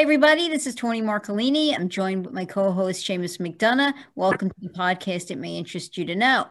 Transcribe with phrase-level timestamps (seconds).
[0.00, 0.48] Hi, everybody.
[0.48, 1.78] This is Tony Marcolini.
[1.78, 3.92] I'm joined with my co host, Seamus McDonough.
[4.14, 5.30] Welcome to the podcast.
[5.30, 6.46] It may interest you to know.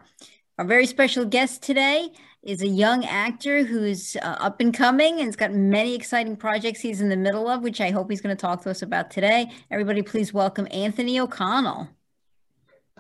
[0.59, 2.09] Our very special guest today
[2.43, 6.79] is a young actor who's uh, up and coming and has got many exciting projects
[6.79, 9.09] he's in the middle of, which I hope he's going to talk to us about
[9.09, 9.49] today.
[9.71, 11.89] Everybody, please welcome Anthony O'Connell.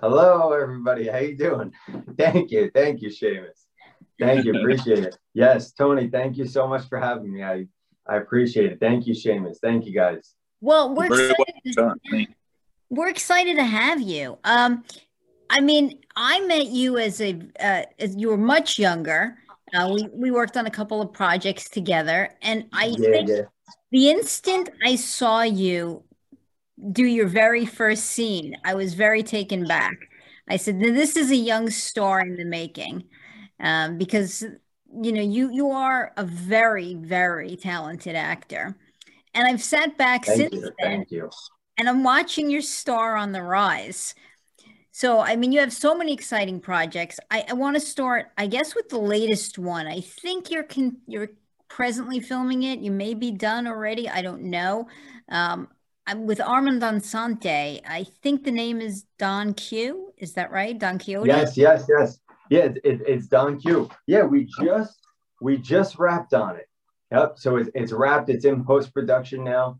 [0.01, 1.09] Hello, everybody.
[1.09, 1.71] How you doing?
[2.17, 2.71] Thank you.
[2.73, 3.67] Thank you, Seamus.
[4.19, 4.55] Thank you.
[4.55, 5.15] Appreciate it.
[5.35, 7.43] Yes, Tony, thank you so much for having me.
[7.43, 7.67] I
[8.07, 8.79] I appreciate it.
[8.79, 9.57] Thank you, Seamus.
[9.61, 10.33] Thank you, guys.
[10.61, 11.45] Well, we're excited,
[11.75, 12.27] to,
[12.89, 14.37] we're excited to have you.
[14.43, 14.83] Um,
[15.49, 19.37] I mean, I met you as a uh, as you were much younger.
[19.73, 23.41] Uh, we we worked on a couple of projects together, and I yeah, think yeah.
[23.91, 26.03] the instant I saw you
[26.91, 29.97] do your very first scene, I was very taken back.
[30.47, 33.03] I said, "This is a young star in the making,"
[33.59, 34.43] um, because
[35.01, 38.75] you know you you are a very very talented actor
[39.33, 41.29] and i've sat back thank since you, then thank you.
[41.77, 44.15] and i'm watching your star on the rise
[44.91, 48.47] so i mean you have so many exciting projects i, I want to start i
[48.47, 51.29] guess with the latest one i think you're con- you're
[51.67, 54.87] presently filming it you may be done already i don't know
[55.31, 55.67] um,
[56.09, 57.81] I'm with Armand Assante.
[57.87, 60.11] I think the name is Don Q.
[60.17, 60.77] Is that right?
[60.77, 61.27] Don Quixote?
[61.27, 62.19] Yes, yes, yes.
[62.49, 63.89] Yeah, it, it, it's Don Q.
[64.07, 65.07] Yeah, we just
[65.39, 66.67] we just wrapped on it.
[67.11, 67.33] Yep.
[67.37, 68.29] So it's it's wrapped.
[68.29, 69.79] It's in post production now.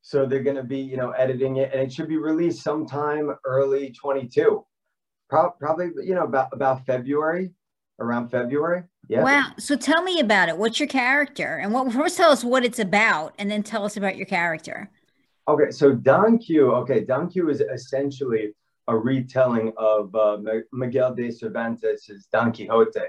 [0.00, 3.34] So they're going to be you know editing it, and it should be released sometime
[3.44, 4.64] early 22.
[5.28, 7.52] Pro- probably you know about about February,
[8.00, 8.84] around February.
[9.08, 9.22] Yeah.
[9.22, 9.52] Wow.
[9.58, 10.56] So tell me about it.
[10.56, 11.58] What's your character?
[11.62, 14.90] And what first tell us what it's about, and then tell us about your character.
[15.48, 15.70] Okay.
[15.70, 16.72] So Don Q.
[16.72, 18.54] Okay, Don Q is essentially
[18.88, 20.38] a retelling of uh,
[20.72, 23.00] Miguel de Cervantes' Don Quixote.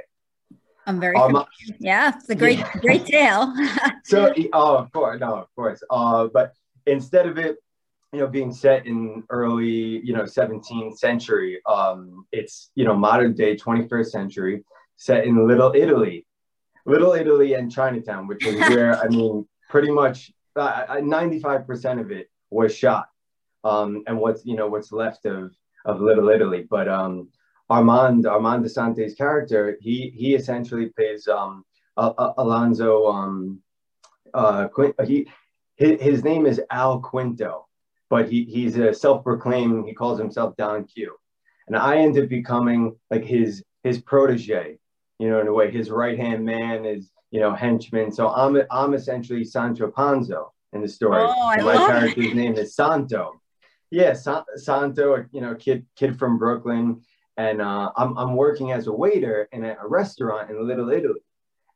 [0.86, 1.46] I'm very um,
[1.80, 2.74] yeah, it's a great yeah.
[2.80, 3.54] great tale.
[4.04, 5.82] so oh, of course, no, of course.
[5.90, 6.54] Uh, but
[6.86, 7.58] instead of it,
[8.12, 13.34] you know, being set in early, you know, 17th century, um, it's you know modern
[13.34, 14.64] day 21st century,
[14.96, 16.26] set in Little Italy,
[16.86, 22.30] Little Italy and Chinatown, which is where I mean, pretty much uh, 95% of it
[22.50, 23.08] was shot,
[23.64, 25.54] um, and what's you know what's left of
[25.86, 26.68] of Little Italy.
[26.70, 27.30] But um,
[27.74, 31.66] Armand Armand Assante's character, he he essentially plays um,
[31.98, 33.08] Alonzo.
[33.08, 33.62] Um,
[34.34, 34.68] uh,
[35.06, 35.28] he
[35.76, 37.68] his, his name is Al Quinto,
[38.12, 39.88] but he he's a self-proclaimed.
[39.88, 41.16] He calls himself Don Q,
[41.68, 44.78] and I end up becoming like his his protege.
[45.18, 48.12] You know, in a way, his right hand man is you know henchman.
[48.12, 51.24] So I'm I'm essentially Sancho Panza in the story.
[51.26, 52.36] Oh, my character's it.
[52.36, 53.42] name is Santo
[53.94, 57.02] yeah, Sa- Santo, you know, kid kid from Brooklyn,
[57.38, 61.22] and uh, I'm I'm working as a waiter in a, restaurant in Little Italy,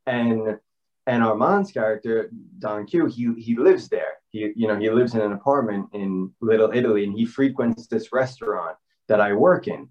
[0.06, 0.60] and
[1.06, 2.30] and Armand's character
[2.60, 4.14] Don Q, he he lives there.
[4.30, 8.12] He you know he lives in an apartment in Little Italy, and he frequents this
[8.12, 9.90] restaurant that I work in,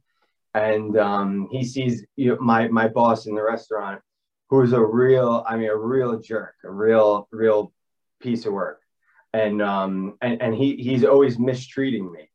[0.55, 4.01] and um, he sees you know, my my boss in the restaurant,
[4.49, 7.73] who's a real I mean a real jerk, a real real
[8.21, 8.81] piece of work
[9.37, 12.31] and um, and, and he he's always mistreating me.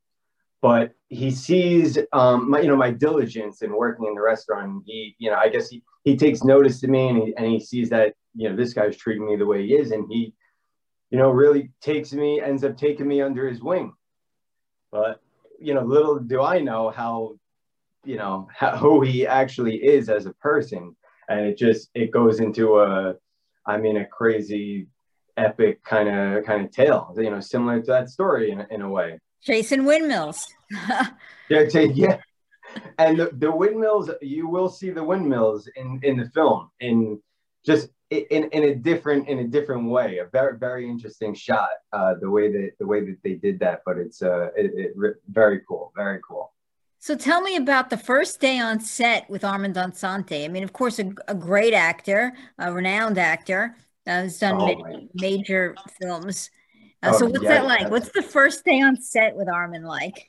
[0.61, 4.83] But he sees um, my you know my diligence in working in the restaurant.
[4.85, 7.59] He you know I guess he he takes notice to me and he and he
[7.59, 10.33] sees that you know this guy's treating me the way he is, and he
[11.09, 13.93] you know really takes me ends up taking me under his wing.
[14.91, 15.21] But
[15.59, 17.37] you know little do I know how
[18.05, 20.95] you know how, who he actually is as a person,
[21.27, 23.15] and it just it goes into a
[23.65, 24.87] I mean a crazy
[25.37, 28.89] epic kind of kind of tale, you know, similar to that story in, in a
[28.89, 29.19] way.
[29.43, 30.47] Chasing windmills.
[31.49, 32.17] yeah, yeah.
[32.97, 37.19] And the, the windmills, you will see the windmills in in the film in
[37.65, 42.13] just in, in a different in a different way a very very interesting shot uh
[42.19, 45.61] the way that the way that they did that but it's uh it, it very
[45.67, 46.51] cool very cool
[46.99, 50.45] so tell me about the first day on set with Armand Assante.
[50.45, 53.75] I mean, of course, a, a great actor, a renowned actor.
[54.05, 56.51] Uh, has done oh, major films.
[57.03, 57.89] Uh, oh, so what's yeah, that like?
[57.89, 60.27] What's the first day on set with Armand like?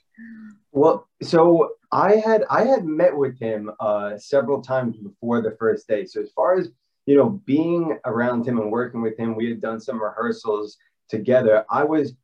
[0.73, 5.87] Well, so I had I had met with him uh, several times before the first
[5.87, 6.07] day.
[6.07, 6.71] So as far as
[7.07, 10.79] you know, being around him and working with him, we had done some rehearsals
[11.09, 11.65] together.
[11.71, 12.15] I was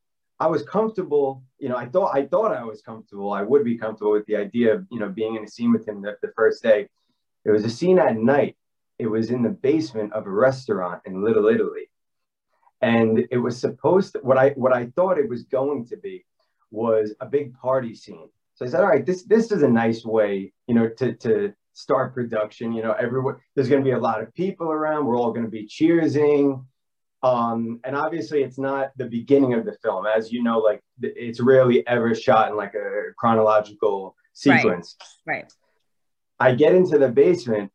[0.41, 1.43] I was comfortable.
[1.59, 3.33] You know, I thought I thought I was comfortable.
[3.33, 5.87] I would be comfortable with the idea of you know being in a scene with
[5.87, 6.89] him the, the first day.
[7.45, 8.57] It was a scene at night
[8.99, 11.89] it was in the basement of a restaurant in Little Italy.
[12.81, 16.25] And it was supposed to, what I what I thought it was going to be
[16.71, 18.29] was a big party scene.
[18.55, 21.53] So I said, all right, this this is a nice way, you know, to to
[21.73, 22.73] start production.
[22.73, 25.67] You know, everyone there's gonna be a lot of people around, we're all gonna be
[25.67, 26.65] cheersing.
[27.23, 30.59] Um, and obviously, it's not the beginning of the film, as you know.
[30.59, 34.97] Like it's rarely ever shot in like a chronological sequence.
[35.27, 35.37] Right.
[35.37, 35.53] right.
[36.41, 37.73] I get into the basement,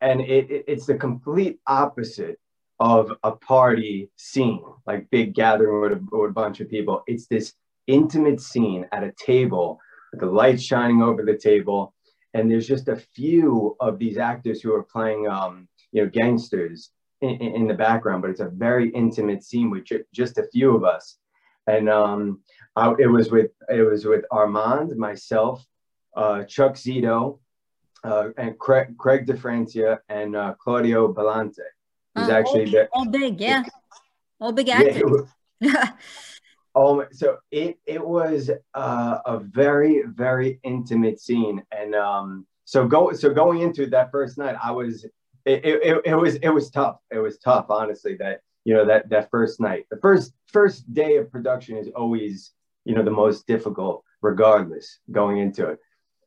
[0.00, 2.38] and it, it, it's the complete opposite
[2.80, 7.02] of a party scene, like big gathering with a, with a bunch of people.
[7.06, 7.54] It's this
[7.86, 9.78] intimate scene at a table
[10.10, 11.94] with the lights shining over the table,
[12.34, 16.90] and there's just a few of these actors who are playing, um, you know, gangsters
[17.20, 20.84] in, in, the background, but it's a very intimate scene with just a few of
[20.84, 21.18] us.
[21.66, 22.40] And um,
[22.74, 25.64] I, it was with it was with Armand, myself,
[26.16, 27.38] uh, Chuck Zito,
[28.02, 31.60] uh, and Craig, Craig DiFrancia, and uh, Claudio Balante.
[32.14, 33.62] He's uh, actually all, the, all big, yeah,
[34.40, 35.28] all big actors.
[35.60, 35.92] Yeah,
[36.74, 43.12] oh, so it it was uh, a very very intimate scene, and um, so go
[43.12, 45.04] so going into that first night, I was
[45.44, 46.96] it, it, it was it was tough.
[47.10, 48.16] It was tough, honestly.
[48.16, 52.52] That you know that that first night, the first first day of production is always
[52.84, 55.78] you know the most difficult, regardless going into it.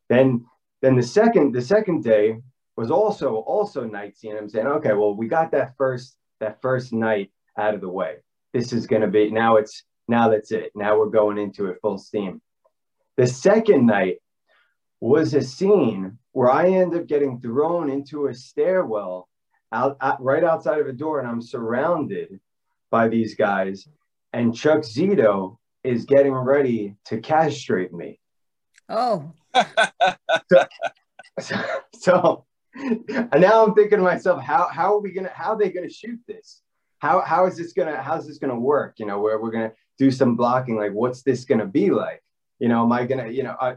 [0.09, 0.45] Then
[0.81, 2.37] then the second the second day
[2.77, 4.35] was also also night scene.
[4.37, 8.17] I'm saying, okay, well we got that first that first night out of the way.
[8.53, 9.57] This is going to be now.
[9.57, 10.71] It's now that's it.
[10.75, 12.41] Now we're going into it full steam.
[13.17, 14.17] The second night
[14.99, 19.29] was a scene where I end up getting thrown into a stairwell
[19.71, 22.39] out, out, right outside of a door, and I'm surrounded
[22.91, 23.87] by these guys.
[24.33, 28.19] And Chuck Zito is getting ready to castrate me.
[28.89, 29.31] Oh.
[30.51, 30.65] so,
[31.39, 31.55] so,
[31.93, 32.45] so,
[32.75, 35.89] and now I'm thinking to myself, how how are we gonna how are they gonna
[35.89, 36.61] shoot this?
[36.99, 38.95] How how is this gonna how's this gonna work?
[38.99, 42.21] You know, where we're gonna do some blocking, like what's this gonna be like?
[42.59, 43.75] You know, am I gonna, you know, I,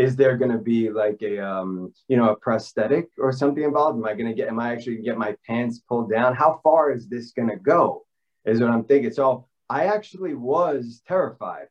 [0.00, 3.98] is there going to be like a um, you know a prosthetic or something involved
[3.98, 6.34] am i going to get am i actually going to get my pants pulled down
[6.34, 8.04] how far is this going to go
[8.44, 11.66] is what i'm thinking so i actually was terrified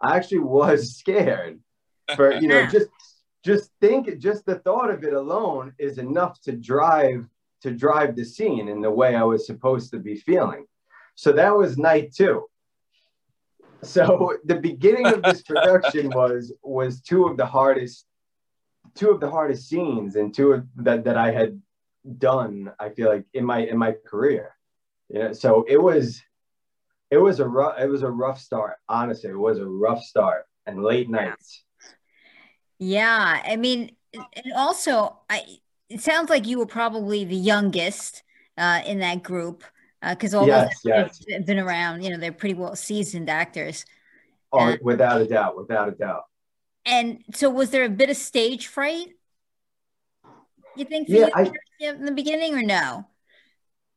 [0.00, 1.60] i actually was scared
[2.16, 2.88] for you know just
[3.44, 7.26] just think just the thought of it alone is enough to drive
[7.62, 10.66] to drive the scene in the way i was supposed to be feeling.
[11.14, 12.46] So that was night two.
[13.82, 18.06] So the beginning of this production was was two of the hardest
[18.94, 21.60] two of the hardest scenes and two of that that I had
[22.18, 24.56] done I feel like in my in my career.
[25.08, 26.22] You know so it was
[27.10, 28.76] it was a rough it was a rough start.
[28.88, 31.64] Honestly it was a rough start and late nights
[32.80, 35.44] yeah I mean and also I
[35.88, 38.22] it sounds like you were probably the youngest
[38.56, 39.64] uh, in that group
[40.08, 41.20] because uh, all yes, yes.
[41.30, 42.02] have been around.
[42.02, 43.84] You know, they're pretty well seasoned actors.
[44.52, 46.24] Oh, uh, without a doubt, without a doubt.
[46.86, 49.08] And so, was there a bit of stage fright?
[50.76, 51.08] You think?
[51.08, 53.06] yeah, you I, in the beginning, or no?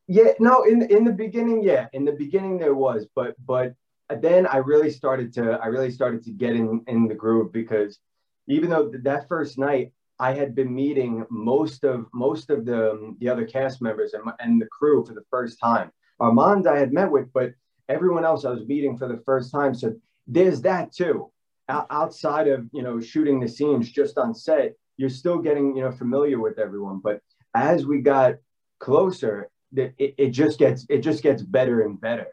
[0.07, 0.63] Yeah, no.
[0.63, 3.75] In in the beginning, yeah, in the beginning there was, but but
[4.19, 7.99] then I really started to I really started to get in in the groove because
[8.47, 13.17] even though that first night I had been meeting most of most of the um,
[13.19, 15.91] the other cast members and, and the crew for the first time.
[16.19, 17.53] Armand I had met with, but
[17.89, 19.73] everyone else I was meeting for the first time.
[19.73, 19.95] So
[20.27, 21.31] there's that too.
[21.69, 25.83] O- outside of you know shooting the scenes just on set, you're still getting you
[25.83, 26.99] know familiar with everyone.
[27.03, 27.21] But
[27.55, 28.35] as we got
[28.79, 32.27] closer, it, it, it just gets it just gets better and better.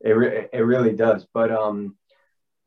[0.00, 1.26] It, re- it really does.
[1.32, 1.96] But um,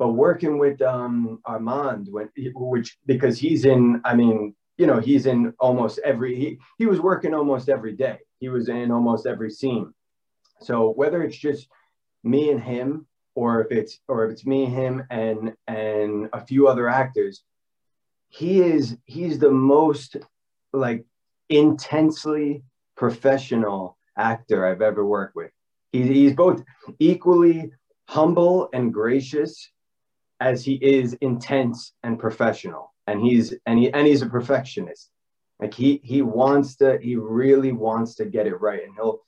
[0.01, 5.27] but working with um, Armand, when, which because he's in, I mean, you know, he's
[5.27, 6.35] in almost every.
[6.35, 8.17] He he was working almost every day.
[8.39, 9.93] He was in almost every scene.
[10.59, 11.67] So whether it's just
[12.23, 13.05] me and him,
[13.35, 17.43] or if it's or if it's me, him, and and a few other actors,
[18.29, 20.17] he is he's the most
[20.73, 21.05] like
[21.49, 22.63] intensely
[22.97, 25.51] professional actor I've ever worked with.
[25.91, 26.63] He's he's both
[26.97, 27.71] equally
[28.07, 29.69] humble and gracious
[30.41, 35.11] as he is intense and professional and he's and he and he's a perfectionist.
[35.59, 39.19] Like he he wants to he really wants to get it right and he'll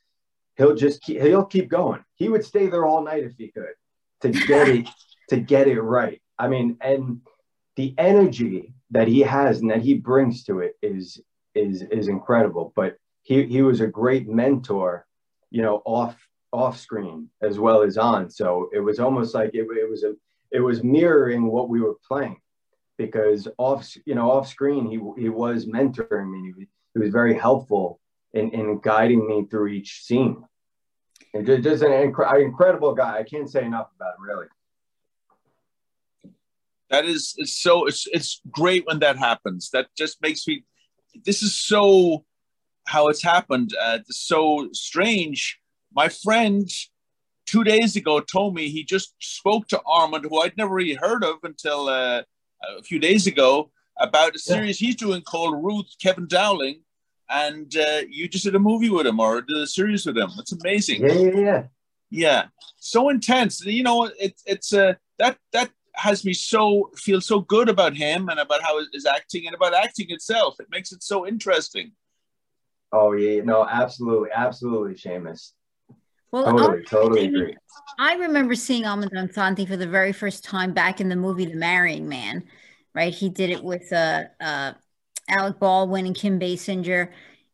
[0.58, 2.04] he'll just keep he'll keep going.
[2.16, 3.76] He would stay there all night if he could
[4.22, 4.90] to get it
[5.30, 6.20] to get it right.
[6.38, 7.22] I mean and
[7.76, 11.22] the energy that he has and that he brings to it is
[11.54, 12.74] is is incredible.
[12.76, 15.06] But he he was a great mentor
[15.52, 16.18] you know off
[16.52, 18.32] off screen as well as on.
[18.32, 20.14] So it was almost like it, it was a
[20.54, 22.38] it was mirroring what we were playing
[22.98, 26.54] because off you know off screen he he was mentoring me.
[26.58, 28.00] He, was very helpful
[28.34, 30.44] in, in guiding me through each scene.
[31.34, 33.18] And just, just an inc- incredible guy.
[33.18, 34.46] I can't say enough about him really.
[36.92, 39.72] That is it's so it's it's great when that happens.
[39.72, 40.66] That just makes me
[41.26, 42.26] this is so
[42.86, 43.74] how it's happened.
[43.82, 45.60] Uh, so strange.
[45.96, 46.70] My friend
[47.46, 51.24] two days ago told me he just spoke to Armand, who I'd never really heard
[51.24, 52.24] of until uh,
[52.78, 54.88] a few days ago, about a series yeah.
[54.88, 56.82] he's doing called Ruth Kevin Dowling,
[57.30, 60.30] and uh, you just did a movie with him or did a series with him.
[60.38, 61.02] It's amazing.
[61.02, 61.64] Yeah, yeah, yeah.
[62.10, 62.46] Yeah,
[62.78, 63.66] so intense.
[63.66, 68.30] You know, it, it's uh, that that has me so feel so good about him
[68.30, 70.60] and about how his acting and about acting itself.
[70.60, 71.92] It makes it so interesting.
[72.92, 75.54] Oh yeah, no, absolutely, absolutely, Seamus.
[76.34, 77.56] Well, totally, totally agree.
[77.98, 81.56] I remember seeing Armand Assante for the very first time back in the movie The
[81.56, 82.44] Marrying Man.
[82.94, 84.74] Right, he did it with uh, uh,
[85.30, 87.10] Alec Baldwin and Kim Basinger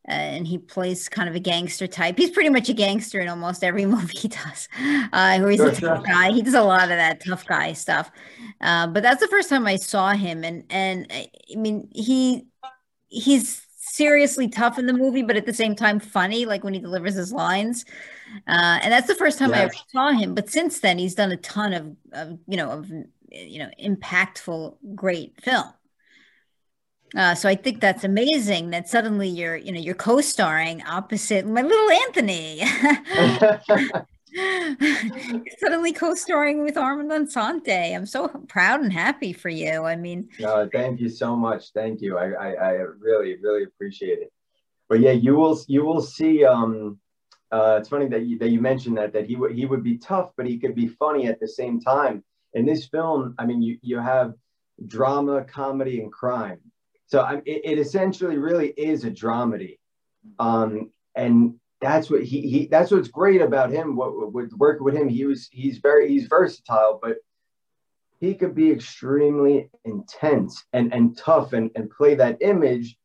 [0.09, 2.17] uh, and he plays kind of a gangster type.
[2.17, 4.67] He's pretty much a gangster in almost every movie he does,
[5.13, 6.31] uh, where he's a tough guy.
[6.31, 8.09] He does a lot of that tough guy stuff.
[8.59, 12.48] Uh, but that's the first time I saw him, and and I mean he
[13.09, 16.79] he's seriously tough in the movie, but at the same time funny, like when he
[16.79, 17.86] delivers his lines.
[18.48, 19.57] Uh, and that's the first time yes.
[19.57, 20.36] I ever saw him.
[20.36, 22.89] But since then, he's done a ton of, of you know of
[23.31, 25.65] you know impactful, great film.
[27.15, 31.63] Uh, so I think that's amazing that suddenly you're, you know, you're co-starring opposite my
[31.63, 32.62] little Anthony.
[35.59, 37.95] suddenly co-starring with Armand Assante.
[37.95, 39.86] I'm so proud and happy for you.
[39.86, 41.71] I mean, no, thank you so much.
[41.74, 42.17] Thank you.
[42.17, 44.31] I, I, I really, really appreciate it.
[44.88, 46.45] But yeah, you will, you will see.
[46.45, 47.00] Um,
[47.51, 49.98] uh, it's funny that you, that you mentioned that that he would he would be
[49.98, 52.24] tough, but he could be funny at the same time.
[52.53, 54.34] In this film, I mean, you you have
[54.88, 56.60] drama, comedy, and crime
[57.10, 59.79] so I, it, it, essentially really is a dramedy,
[60.38, 63.96] um, and that's what he, he that's what's great about him.
[63.96, 67.18] What with working with him, he was he's very he's versatile, but
[68.20, 72.96] he could be extremely intense and and tough and and play that image,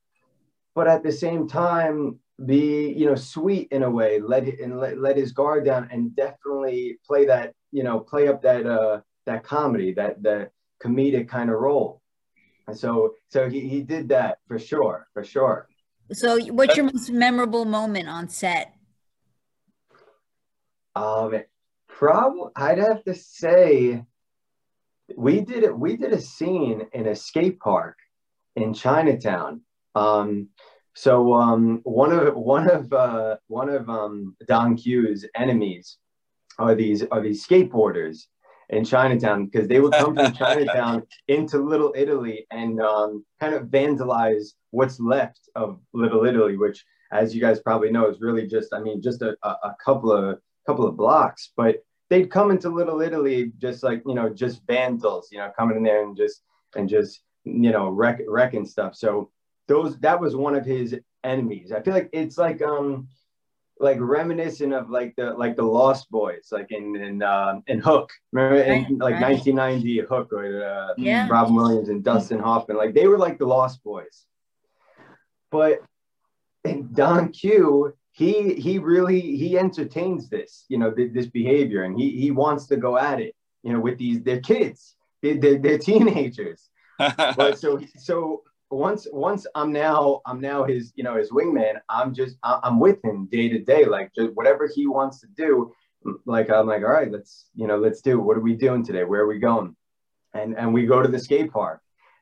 [0.75, 4.79] but at the same time be you know sweet in a way, let it and
[4.79, 9.00] let, let his guard down, and definitely play that you know play up that uh
[9.26, 10.50] that comedy that that
[10.83, 12.00] comedic kind of role.
[12.67, 15.69] And so so he, he did that for sure, for sure.
[16.12, 18.75] So what's your most memorable moment on set?
[20.95, 21.41] Um
[21.88, 24.05] probably I'd have to say
[25.17, 27.97] we did it we did a scene in a skate park
[28.57, 29.61] in Chinatown.
[29.95, 30.49] Um
[30.95, 35.99] so um one of one of uh one of um Don Q's enemies
[36.59, 38.27] are these are these skateboarders
[38.71, 43.65] in Chinatown because they would come from Chinatown into Little Italy and um, kind of
[43.65, 48.73] vandalize what's left of Little Italy, which, as you guys probably know, is really just
[48.73, 51.77] I mean just a, a couple of couple of blocks, but
[52.11, 55.83] they'd come into Little Italy just like you know just vandals, you know, coming in
[55.83, 56.43] there and just
[56.77, 58.95] and just you know wreck wrecking stuff.
[58.95, 59.31] So
[59.68, 61.73] those that was one of his enemies.
[61.73, 63.09] I feel like it's like um
[63.80, 68.11] like reminiscent of like the like the Lost Boys, like in in uh, in Hook.
[68.33, 69.33] Remember in like right.
[69.33, 71.28] 1990 Hook with uh, yeah.
[71.28, 72.76] Robin Williams and Dustin Hoffman.
[72.76, 74.26] Like they were like the Lost Boys.
[75.50, 75.80] But
[76.92, 82.11] Don Q, he he really he entertains this, you know, th- this behavior, and he
[82.11, 85.78] he wants to go at it, you know, with these they're kids, they, they're, they're
[85.78, 86.68] teenagers.
[86.99, 88.42] but so so
[88.75, 91.81] once once I'm now I'm now his you know his wingman.
[91.88, 95.73] I'm just I'm with him day to day, like just whatever he wants to do.
[96.26, 98.21] Like I'm like, all right, let's you know let's do.
[98.21, 99.04] What are we doing today?
[99.04, 99.75] Where are we going?
[100.35, 101.81] And and we go to the skate park,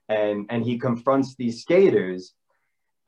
[0.09, 2.35] and and he confronts these skaters,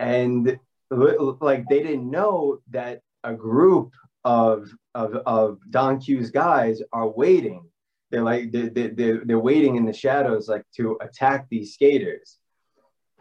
[0.01, 0.59] and
[0.91, 3.93] like they didn't know that a group
[4.25, 7.65] of of of Don Q's guys are waiting.
[8.11, 12.39] They're like they're, they're, they're waiting in the shadows like to attack these skaters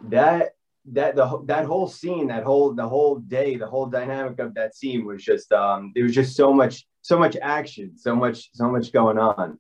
[0.10, 0.52] that
[0.92, 4.76] that the that whole scene, that whole the whole day, the whole dynamic of that
[4.76, 8.70] scene was just um there was just so much so much action, so much so
[8.70, 9.60] much going on.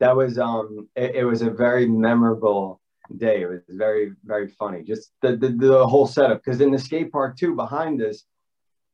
[0.00, 2.80] That was um it, it was a very memorable
[3.18, 3.42] day.
[3.42, 4.82] It was very very funny.
[4.82, 8.24] Just the the, the whole setup because in the skate park too behind us,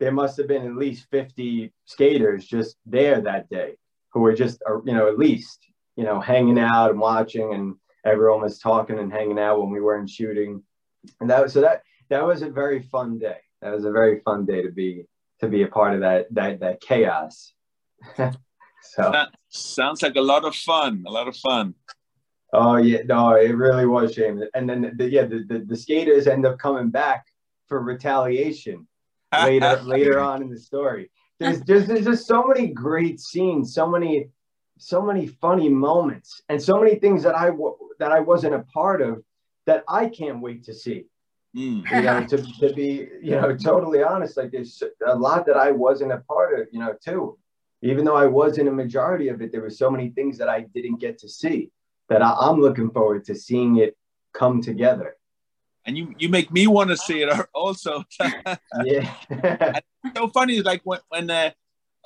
[0.00, 3.76] there must have been at least fifty skaters just there that day
[4.12, 5.60] who were just uh, you know at least
[5.96, 9.80] you know hanging out and watching and everyone was talking and hanging out when we
[9.80, 10.62] weren't shooting
[11.20, 13.38] and that so that that was a very fun day.
[13.62, 15.04] That was a very fun day to be
[15.40, 17.52] to be a part of that that that chaos.
[18.16, 18.30] so
[18.96, 21.04] that sounds like a lot of fun.
[21.06, 21.74] A lot of fun.
[22.52, 24.42] Oh yeah, no, it really was shame.
[24.54, 27.26] And then the, yeah, the, the, the skaters end up coming back
[27.66, 28.86] for retaliation
[29.44, 31.10] later later on in the story.
[31.38, 34.28] There's, there's there's just so many great scenes, so many
[34.78, 37.50] so many funny moments, and so many things that I
[37.98, 39.22] that I wasn't a part of
[39.68, 41.04] that I can't wait to see.
[41.54, 41.84] Mm.
[41.90, 45.72] You know, to, to be, you know, totally honest, like there's a lot that I
[45.72, 47.38] wasn't a part of, you know, too.
[47.82, 50.48] even though I was in a majority of it, there were so many things that
[50.48, 51.70] I didn't get to see
[52.08, 53.94] that I, I'm looking forward to seeing it
[54.32, 55.16] come together.
[55.84, 58.04] And you, you make me want to see it also.
[58.84, 59.80] yeah.
[60.16, 61.50] so funny, like when when uh,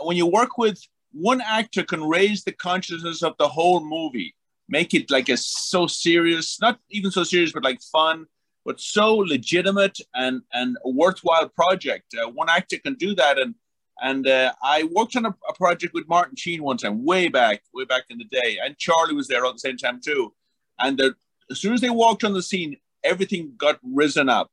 [0.00, 0.80] when you work with
[1.12, 4.34] one actor can raise the consciousness of the whole movie,
[4.72, 8.26] make it like a so serious, not even so serious, but like fun,
[8.64, 12.06] but so legitimate and and a worthwhile project.
[12.14, 13.54] Uh, one actor can do that, and
[14.00, 17.62] and uh, I worked on a, a, project with Martin Sheen one time, way back,
[17.74, 20.32] way back in the day, and Charlie was there at the same time too.
[20.78, 21.14] And the,
[21.50, 24.50] as soon as they walked on the scene, everything got risen up,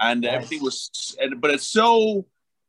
[0.00, 0.34] and yes.
[0.34, 1.16] everything was.
[1.36, 2.26] But it's so,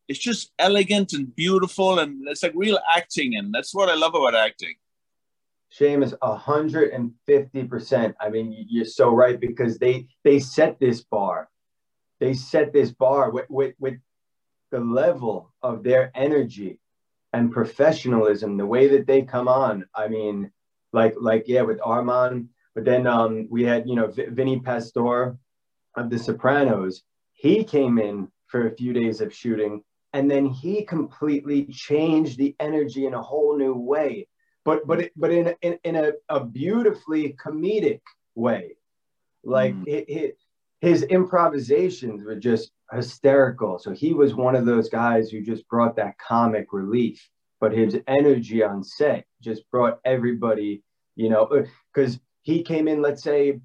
[0.10, 4.15] it's just elegant and beautiful, and it's like real acting, and that's what I love
[4.15, 4.75] about acting.
[5.71, 8.15] Seamus, hundred and fifty percent.
[8.19, 11.49] I mean, you're so right because they they set this bar,
[12.19, 13.95] they set this bar with with, with
[14.71, 16.79] the level of their energy
[17.33, 19.85] and professionalism, the way that they come on.
[19.93, 20.51] I mean,
[20.91, 25.38] like like yeah, with Armand, but then um, we had you know v- Vinny Pastore
[25.95, 27.03] of The Sopranos.
[27.33, 29.83] He came in for a few days of shooting,
[30.13, 34.27] and then he completely changed the energy in a whole new way
[34.66, 38.01] but but it, but in in, in a, a beautifully comedic
[38.36, 38.75] way.
[39.44, 39.88] Like mm.
[39.88, 40.38] it, it,
[40.82, 43.80] his improvisations were just hysterical.
[43.80, 47.30] So he was one of those guys who just brought that comic relief
[47.62, 50.82] but his energy on set just brought everybody
[51.18, 51.46] you know
[51.94, 53.60] because uh, he came in let's say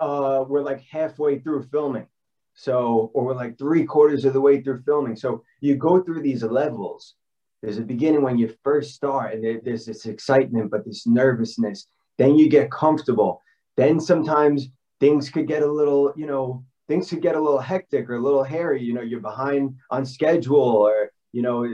[0.00, 2.06] uh, we're like halfway through filming.
[2.54, 5.16] So or we're like three quarters of the way through filming.
[5.16, 7.14] So you go through these levels
[7.62, 11.86] there's a beginning when you first start, and there, there's this excitement, but this nervousness.
[12.16, 13.42] Then you get comfortable.
[13.76, 14.68] Then sometimes
[15.00, 18.22] things could get a little, you know, things could get a little hectic or a
[18.22, 18.82] little hairy.
[18.82, 21.64] You know, you're behind on schedule, or you know,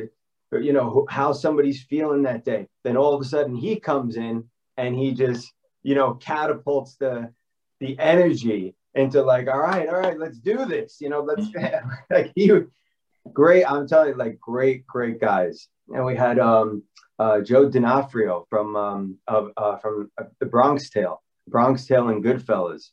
[0.52, 2.68] or, you know how somebody's feeling that day.
[2.82, 4.44] Then all of a sudden he comes in
[4.76, 7.30] and he just, you know, catapults the
[7.80, 10.98] the energy into like, all right, all right, let's do this.
[11.00, 11.88] You know, let's mm-hmm.
[12.14, 12.50] like he
[13.32, 13.64] great.
[13.64, 16.82] I'm telling you, like great, great guys and we had um,
[17.18, 22.90] uh, Joe D'Onofrio from um, uh, from uh, the Bronx Tale, Bronx Tale and Goodfellas.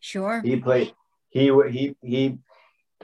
[0.00, 0.40] Sure.
[0.42, 0.92] He played.
[1.30, 2.38] He he he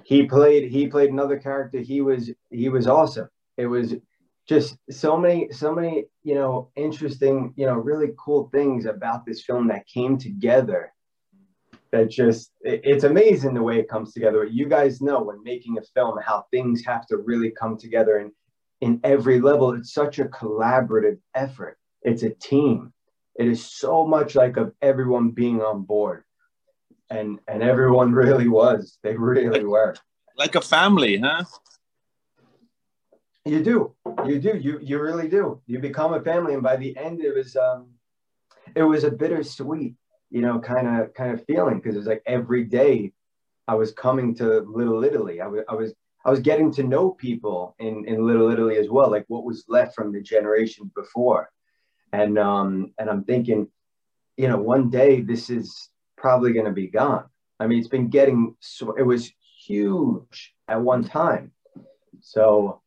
[0.05, 0.71] he played.
[0.71, 1.79] He played another character.
[1.79, 3.29] He was he was awesome.
[3.57, 3.95] It was
[4.51, 9.45] just so many so many you know interesting you know really cool things about this
[9.45, 10.93] film that came together
[11.93, 15.79] that just it, it's amazing the way it comes together you guys know when making
[15.79, 18.33] a film how things have to really come together and
[18.81, 19.73] in every level.
[19.73, 21.79] It's such a collaborative effort.
[22.03, 22.93] It's a team.
[23.39, 26.25] It is so much like of everyone being on board.
[27.09, 28.99] And and everyone really was.
[29.03, 29.95] They really were.
[30.37, 31.45] Like a family, huh?
[33.45, 33.95] You do.
[34.27, 34.57] You do.
[34.57, 35.61] You you really do.
[35.67, 36.55] You become a family.
[36.55, 37.89] And by the end it was um
[38.75, 39.95] it was a bittersweet,
[40.31, 43.13] you know, kind of kind of feeling because it was like every day
[43.67, 45.41] I was coming to Little Italy.
[45.41, 48.91] I was I was I was getting to know people in, in Little Italy as
[48.91, 51.51] well, like what was left from the generation before.
[52.13, 53.69] And um, and I'm thinking,
[54.37, 57.25] you know, one day this is probably going to be gone.
[57.59, 59.33] I mean, it's been getting so it was
[59.65, 61.53] huge at one time.
[62.21, 62.83] So,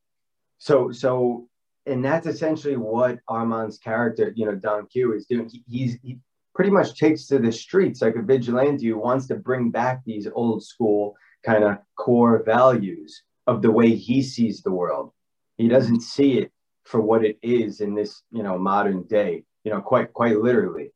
[0.57, 1.47] so, so,
[1.85, 5.49] and that's essentially what Armand's character, you know, Don Q is doing.
[5.49, 6.19] He, he's he
[6.53, 10.27] pretty much takes to the streets like a vigilante who wants to bring back these
[10.33, 11.15] old school
[11.45, 15.11] kind of core values of the way he sees the world.
[15.57, 16.51] He doesn't see it
[16.83, 20.91] for what it is in this, you know, modern day, you know, quite quite literally.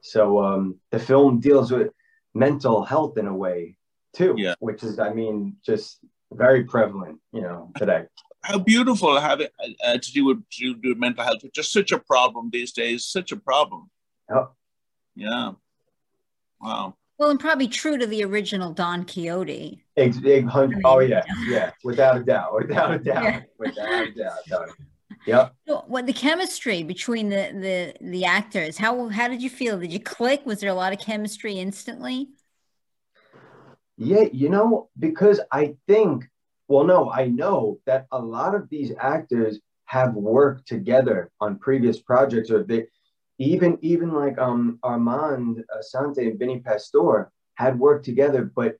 [0.00, 1.90] So um, the film deals with
[2.34, 3.76] mental health in a way
[4.14, 4.54] too, yeah.
[4.58, 5.98] which is, I mean, just
[6.32, 8.04] very prevalent, you know, today.
[8.42, 9.48] How beautiful having
[9.84, 12.72] uh, to do with to do with mental health, which is such a problem these
[12.72, 13.90] days, such a problem.
[14.30, 14.52] Yep.
[15.16, 15.52] Yeah.
[16.60, 16.96] Wow.
[17.20, 19.84] Well, and probably true to the original Don Quixote.
[19.98, 23.40] Ex- ex- I oh, mean, oh yeah, yeah, without a doubt, without a doubt, yeah.
[23.58, 24.70] without a doubt.
[25.26, 25.54] Yep.
[25.68, 28.78] So, what the chemistry between the the the actors?
[28.78, 29.78] How how did you feel?
[29.78, 30.46] Did you click?
[30.46, 32.30] Was there a lot of chemistry instantly?
[33.98, 36.26] Yeah, you know, because I think,
[36.68, 42.00] well, no, I know that a lot of these actors have worked together on previous
[42.00, 42.86] projects, or they
[43.40, 48.76] even even like um Armand Assante and Vinny Pastore had worked together, but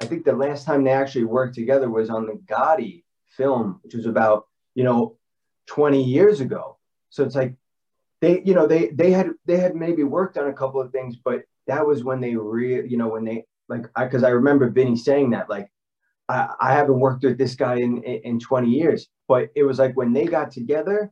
[0.00, 3.94] I think the last time they actually worked together was on the Gotti film, which
[3.94, 5.16] was about you know
[5.66, 6.78] 20 years ago.
[7.08, 7.54] So it's like
[8.20, 11.16] they you know they they had they had maybe worked on a couple of things,
[11.16, 14.68] but that was when they re you know when they like I because I remember
[14.68, 15.70] Vinny saying that like
[16.28, 19.78] I, I haven't worked with this guy in, in in 20 years, but it was
[19.78, 21.10] like when they got together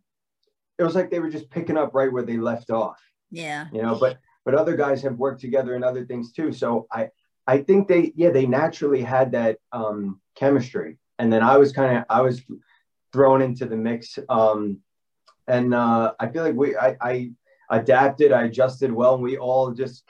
[0.79, 3.01] it was like they were just picking up right where they left off.
[3.31, 3.67] Yeah.
[3.73, 6.53] You know, but but other guys have worked together in other things too.
[6.53, 7.11] So I
[7.47, 11.99] I think they yeah they naturally had that um, chemistry, and then I was kind
[11.99, 12.43] of I was
[13.13, 14.79] thrown into the mix, um,
[15.47, 17.31] and uh, I feel like we I, I
[17.71, 20.05] adapted, I adjusted well, and we all just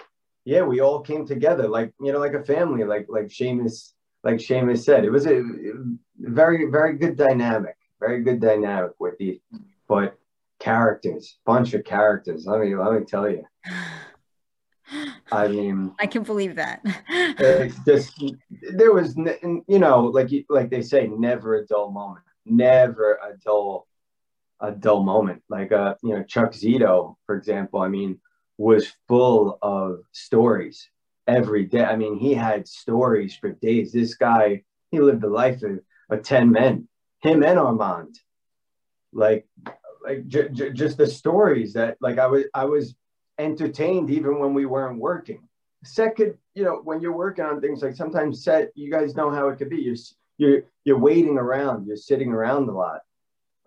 [0.44, 3.92] yeah we all came together like you know like a family like like Seamus
[4.24, 5.42] like Seamus said it was a
[6.18, 9.40] very very good dynamic very good dynamic with the
[9.88, 10.18] but
[10.62, 13.44] characters bunch of characters let me let me tell you
[15.32, 16.80] I mean, I can believe that.
[17.08, 18.22] it's just
[18.74, 23.86] there was, you know, like like they say, never a dull moment, never a dull,
[24.60, 25.42] a dull moment.
[25.48, 27.80] Like uh, you know, Chuck Zito, for example.
[27.80, 28.20] I mean,
[28.58, 30.88] was full of stories
[31.26, 31.84] every day.
[31.84, 33.92] I mean, he had stories for days.
[33.92, 36.88] This guy, he lived the life of, of ten men.
[37.22, 38.18] Him and Armand,
[39.12, 39.46] like,
[40.04, 42.94] like j- j- just the stories that, like, I was, I was
[43.38, 45.48] entertained even when we weren't working.
[45.84, 49.48] Second, you know, when you're working on things like sometimes set, you guys know how
[49.48, 49.82] it could be.
[49.82, 49.96] You're
[50.38, 53.00] you're you're waiting around, you're sitting around a lot,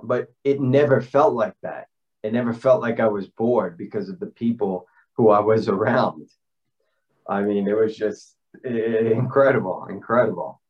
[0.02, 1.88] but it never felt like that.
[2.24, 6.30] It never felt like I was bored because of the people who I was around.
[7.28, 10.62] I mean, it was just incredible, incredible.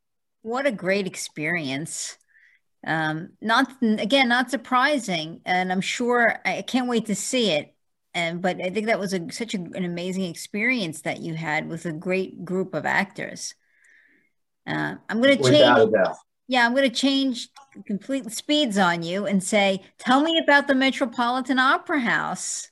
[0.42, 2.18] What a great experience.
[2.86, 7.76] Um, not again, not surprising, and I'm sure I can't wait to see it
[8.16, 11.68] and but I think that was a, such a, an amazing experience that you had
[11.68, 13.54] with a great group of actors.
[14.66, 15.92] Uh, I'm going to change.
[16.48, 17.50] Yeah, I'm going to change
[17.86, 22.70] complete speeds on you and say, tell me about the Metropolitan Opera House.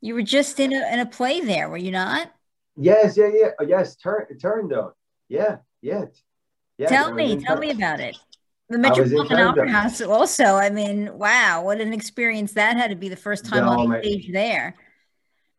[0.00, 2.30] You were just in a, in a play there, were you not?
[2.76, 3.96] Yes, yeah, yeah, yes.
[3.96, 4.92] Turn, Turandot.
[5.28, 6.04] Yeah, yeah.
[6.78, 8.16] yeah tell me, tell me about it.
[8.68, 10.44] The Metropolitan Opera House, also.
[10.44, 14.00] I mean, wow, what an experience that had to be the first time no, on
[14.02, 14.74] stage there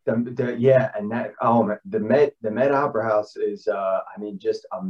[0.08, 4.20] the, the yeah, and that oh the Met the Met Opera House is uh, I
[4.20, 4.80] mean just a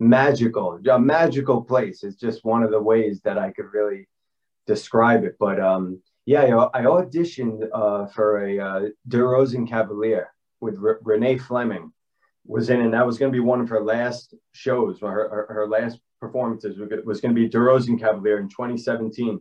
[0.00, 2.04] magical a magical place.
[2.04, 4.08] It's just one of the ways that I could really
[4.66, 5.36] describe it.
[5.38, 10.26] But um, yeah, I auditioned uh, for a uh, Der Rosenkavalier
[10.60, 11.92] with R- Renee Fleming
[12.46, 15.00] was in, and that was going to be one of her last shows.
[15.00, 19.40] Her, her, her last performances was going to be Der Cavalier in 2017.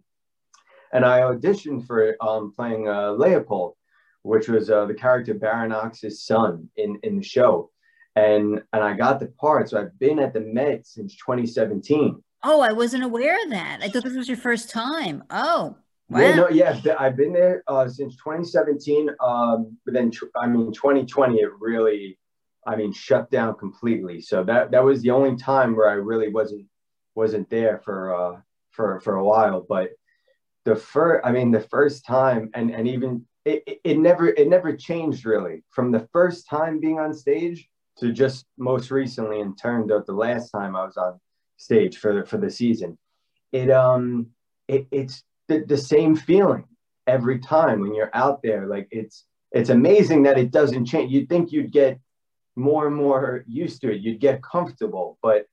[0.93, 3.75] And I auditioned for um, playing uh, Leopold
[4.23, 7.71] which was uh, the character Baron Ochs's son in, in the show.
[8.15, 9.69] And and I got the part.
[9.69, 12.21] So I've been at the Met since 2017.
[12.43, 13.79] Oh, I wasn't aware of that.
[13.81, 15.23] I thought this was your first time.
[15.29, 15.77] Oh,
[16.09, 16.19] wow.
[16.19, 19.09] Yeah, no, yeah, I've been there uh, since 2017.
[19.23, 22.17] Um, but then, I mean, 2020, it really,
[22.65, 24.21] I mean, shut down completely.
[24.21, 26.65] So that that was the only time where I really wasn't
[27.15, 29.65] wasn't there for uh, for for a while.
[29.67, 29.91] But
[30.65, 34.75] the first, I mean, the first time, and and even it, it, never it never
[34.75, 40.05] changed really from the first time being on stage to just most recently and Turandot
[40.05, 41.19] the last time I was on
[41.57, 42.97] stage for for the season.
[43.51, 44.27] It um
[44.67, 46.65] it, it's the, the same feeling
[47.07, 48.67] every time when you're out there.
[48.67, 51.11] Like it's it's amazing that it doesn't change.
[51.11, 51.99] You'd think you'd get
[52.55, 54.01] more and more used to it.
[54.01, 55.45] You'd get comfortable, but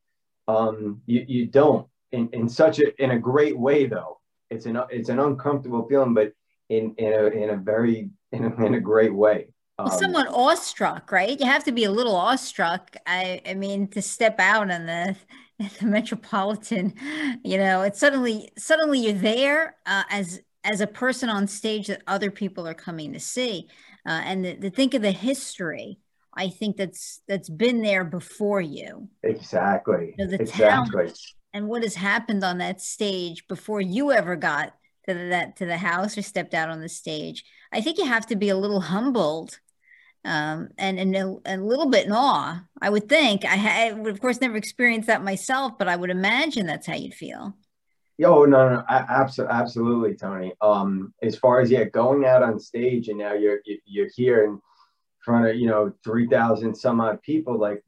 [0.46, 4.20] um, you, you don't in, in such a in a great way though.
[4.50, 6.32] It's an it's an uncomfortable feeling, but
[6.68, 9.48] in in a in a very in a, in a great way.
[9.78, 11.38] Um, Somewhat awestruck, right?
[11.38, 12.96] You have to be a little awestruck.
[13.06, 15.16] I I mean, to step out on the
[15.80, 16.94] the metropolitan,
[17.44, 22.02] you know, it's suddenly suddenly you're there uh, as as a person on stage that
[22.06, 23.68] other people are coming to see,
[24.06, 25.98] uh, and to, think of the history.
[26.38, 29.08] I think that's that's been there before you.
[29.24, 30.14] Exactly.
[30.16, 31.12] You know, exactly.
[31.52, 34.72] and what has happened on that stage before you ever got
[35.08, 37.44] to the, that to the house or stepped out on the stage.
[37.72, 39.58] I think you have to be a little humbled
[40.24, 42.62] um, and, and a, a, little bit in awe.
[42.80, 43.44] I would think.
[43.44, 46.94] I, I would, of course, never experienced that myself, but I would imagine that's how
[46.94, 47.54] you'd feel.
[48.16, 50.52] Yo, no, no, absolutely, absolutely, Tony.
[50.60, 54.60] Um, as far as yeah, going out on stage and now you're you're here in
[55.28, 57.82] front of you know three thousand some odd people, like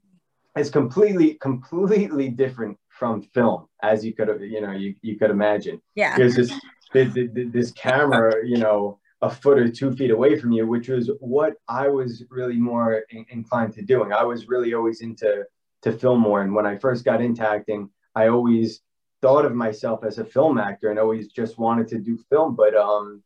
[0.56, 5.80] it's completely, completely different from film, as you could you know you you could imagine.
[5.94, 6.52] Yeah, there's this
[6.92, 11.54] this camera, you know, a foot or two feet away from you, which was what
[11.68, 14.12] I was really more in- inclined to doing.
[14.12, 15.44] I was really always into
[15.84, 18.82] to film more, and when I first got into acting, I always
[19.22, 22.54] thought of myself as a film actor and always just wanted to do film.
[22.54, 23.22] But um,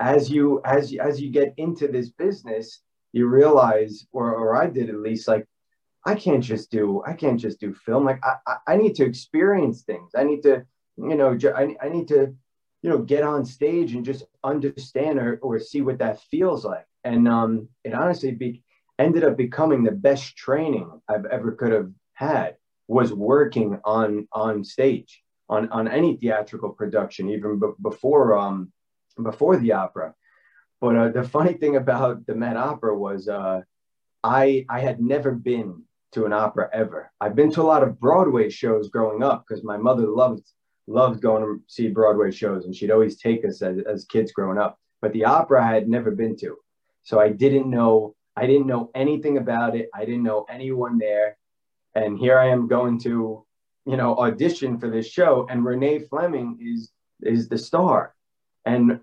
[0.00, 2.80] as you as as you get into this business,
[3.12, 5.46] you realize, or or I did at least, like
[6.04, 8.04] I can't just do I can't just do film.
[8.04, 10.12] Like I I, need to experience things.
[10.16, 10.64] I need to
[10.96, 12.34] you know I, I need to
[12.82, 16.86] you know, get on stage and just understand or, or see what that feels like.
[17.04, 18.62] And um, it honestly be,
[18.98, 22.56] ended up becoming the best training I've ever could have had
[22.88, 28.70] was working on on stage on on any theatrical production, even b- before um
[29.22, 30.14] before the opera.
[30.82, 33.60] But uh, the funny thing about the Met Opera was uh,
[34.24, 37.12] I I had never been to an opera ever.
[37.20, 40.44] I've been to a lot of Broadway shows growing up because my mother loved
[40.88, 44.58] loved going to see Broadway shows, and she'd always take us as, as kids growing
[44.58, 44.76] up.
[45.00, 46.56] But the opera I had never been to,
[47.04, 49.88] so I didn't know I didn't know anything about it.
[49.94, 51.36] I didn't know anyone there,
[51.94, 53.46] and here I am going to
[53.86, 56.90] you know audition for this show, and Renee Fleming is
[57.22, 58.16] is the star,
[58.64, 58.98] and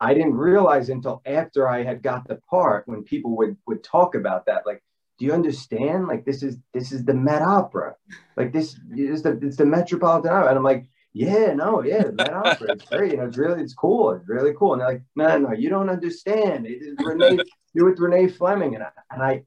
[0.00, 4.14] I didn't realize until after I had got the part when people would would talk
[4.14, 4.82] about that, like
[5.18, 6.06] do you understand?
[6.06, 7.96] Like this is this is the Met Opera.
[8.36, 10.48] Like this is the it's the Metropolitan Opera.
[10.48, 12.72] And I'm like, yeah, no, yeah, the Met Opera.
[12.72, 13.12] It's great.
[13.12, 14.12] You know, it's really it's cool.
[14.12, 14.74] It's really cool.
[14.74, 16.66] And they're like, no, no, you don't understand.
[16.66, 17.38] It is Renee,
[17.74, 18.76] you're with Renee Fleming.
[18.76, 19.42] And I, and I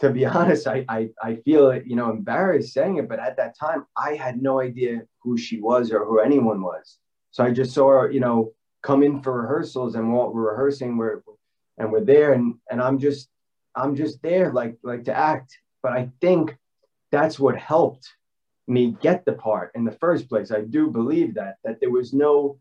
[0.00, 3.56] to be honest, I, I I feel you know embarrassed saying it, but at that
[3.56, 6.98] time I had no idea who she was or who anyone was.
[7.30, 8.52] So I just saw her, you know,
[8.86, 11.20] come in for rehearsals and while we're rehearsing, we're
[11.78, 13.28] and we're there and and I'm just
[13.74, 15.58] I'm just there like like to act.
[15.82, 16.56] But I think
[17.10, 18.06] that's what helped
[18.68, 20.50] me get the part in the first place.
[20.50, 22.58] I do believe that that there was no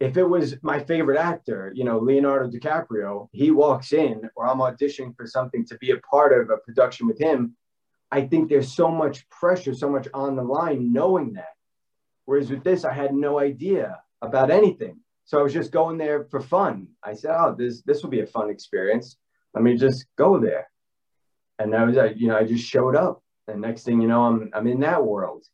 [0.00, 4.58] if it was my favorite actor, you know, Leonardo DiCaprio, he walks in or I'm
[4.58, 7.56] auditioning for something to be a part of a production with him,
[8.12, 11.54] I think there's so much pressure, so much on the line knowing that.
[12.26, 15.00] Whereas with this, I had no idea about anything.
[15.28, 16.88] So I was just going there for fun.
[17.04, 19.16] I said, "Oh, this this will be a fun experience."
[19.54, 20.68] let me just go there.
[21.58, 23.22] And I was like, you know, I just showed up.
[23.48, 25.44] And next thing you know, I'm I'm in that world.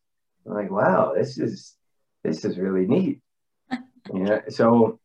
[0.46, 1.76] I'm like, wow, this is
[2.22, 3.20] this is really neat.
[4.12, 5.00] you know, so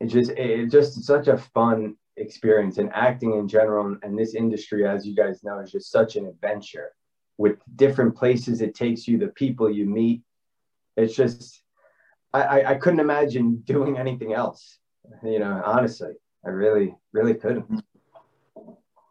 [0.00, 4.86] it just it just such a fun experience and acting in general and this industry,
[4.86, 6.92] as you guys know, is just such an adventure
[7.36, 10.22] with different places it takes you, the people you meet.
[10.96, 11.62] It's just
[12.32, 14.78] I, I couldn't imagine doing anything else.
[15.24, 16.12] You know, honestly,
[16.46, 17.84] I really, really couldn't.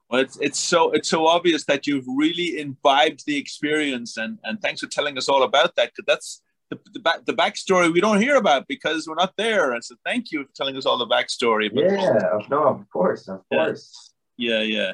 [0.10, 4.62] Well, it's it's so it's so obvious that you've really imbibed the experience, and and
[4.62, 5.92] thanks for telling us all about that.
[5.92, 9.74] Because that's the the, back, the backstory we don't hear about because we're not there.
[9.74, 11.70] And so, thank you for telling us all the backstory.
[11.74, 14.14] But, yeah, no, of course, of course.
[14.38, 14.94] Yeah, yeah.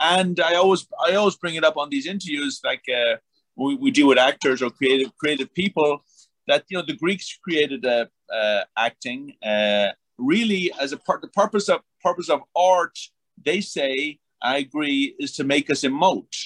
[0.00, 3.16] And I always I always bring it up on these interviews, like uh,
[3.56, 6.02] we, we do with actors or creative creative people,
[6.46, 11.22] that you know the Greeks created uh, uh, acting uh, really as a part.
[11.22, 12.98] The purpose of purpose of art,
[13.44, 16.36] they say I agree, is to make us emote.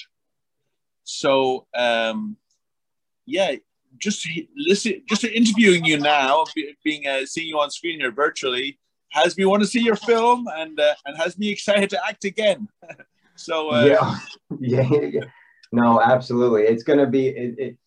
[1.03, 2.37] So, um,
[3.25, 3.55] yeah,
[3.97, 6.45] just listen, just interviewing you now,
[6.83, 8.79] being uh, seeing you on screen here virtually,
[9.11, 12.23] has me want to see your film and uh, and has me excited to act
[12.23, 12.69] again.
[13.35, 13.83] so uh,
[14.59, 14.81] yeah.
[14.81, 15.21] yeah, yeah,
[15.71, 17.55] no, absolutely, it's gonna be it.
[17.57, 17.77] it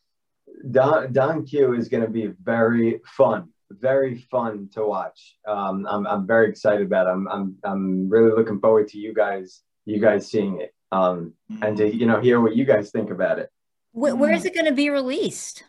[0.70, 5.36] Don Don Q is gonna be very fun, very fun to watch.
[5.46, 7.06] Um, I'm I'm very excited about.
[7.06, 7.10] It.
[7.10, 11.76] I'm I'm I'm really looking forward to you guys you guys seeing it um, and
[11.78, 13.50] to you know hear what you guys think about it.
[13.92, 15.64] where, where is it going to be released?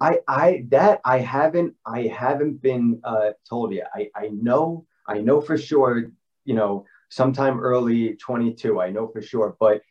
[0.00, 3.88] I I that I haven't I haven't been uh, told yet.
[3.94, 6.10] I I know I know for sure.
[6.44, 8.80] You know, sometime early 22.
[8.80, 9.82] I know for sure, but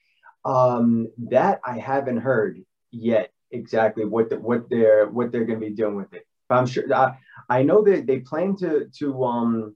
[0.46, 5.66] um, that I haven't heard yet exactly what the, what they're what they're going to
[5.66, 6.26] be doing with it.
[6.50, 7.18] But I'm sure I,
[7.50, 9.76] I know that they plan to to um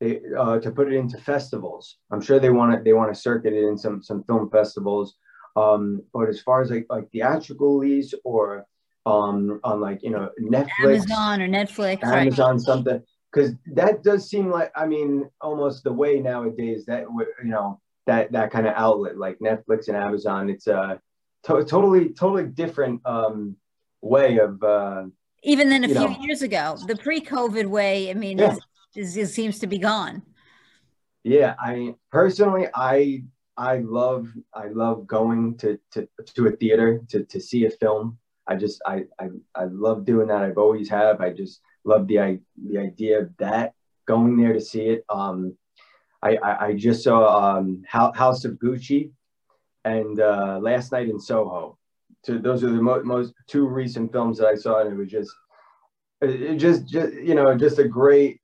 [0.00, 1.96] they, uh, to put it into festivals.
[2.10, 5.16] I'm sure they want to they want to circuit it in some some film festivals.
[5.56, 8.64] Um, but as far as like like theatrical release or
[9.06, 12.60] um, on like you know Netflix, Amazon or Netflix, Amazon right.
[12.60, 17.80] something, because that does seem like I mean almost the way nowadays that you know
[18.06, 20.50] that that kind of outlet like Netflix and Amazon.
[20.50, 21.00] It's a
[21.44, 23.56] to- totally totally different um,
[24.00, 24.62] way of.
[24.62, 25.04] Uh,
[25.44, 26.16] even than a few know.
[26.20, 28.10] years ago, the pre-COVID way.
[28.10, 28.56] I mean, yeah
[28.98, 30.22] is, is seems to be gone.
[31.24, 33.24] Yeah, I personally, I
[33.56, 38.18] I love I love going to to, to a theater to, to see a film.
[38.46, 40.42] I just I, I I love doing that.
[40.42, 41.20] I've always have.
[41.20, 42.38] I just love the I,
[42.70, 43.74] the idea of that
[44.06, 45.04] going there to see it.
[45.08, 45.56] Um,
[46.22, 49.10] I I, I just saw um, House of Gucci
[49.88, 51.78] and uh, Last Night in Soho.
[52.24, 55.08] So those are the mo- most two recent films that I saw, and it was
[55.08, 55.32] just
[56.20, 58.40] it just just you know just a great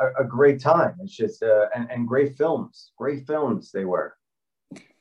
[0.00, 0.94] a, a great time.
[1.02, 4.16] It's just uh, and, and great films, great films they were.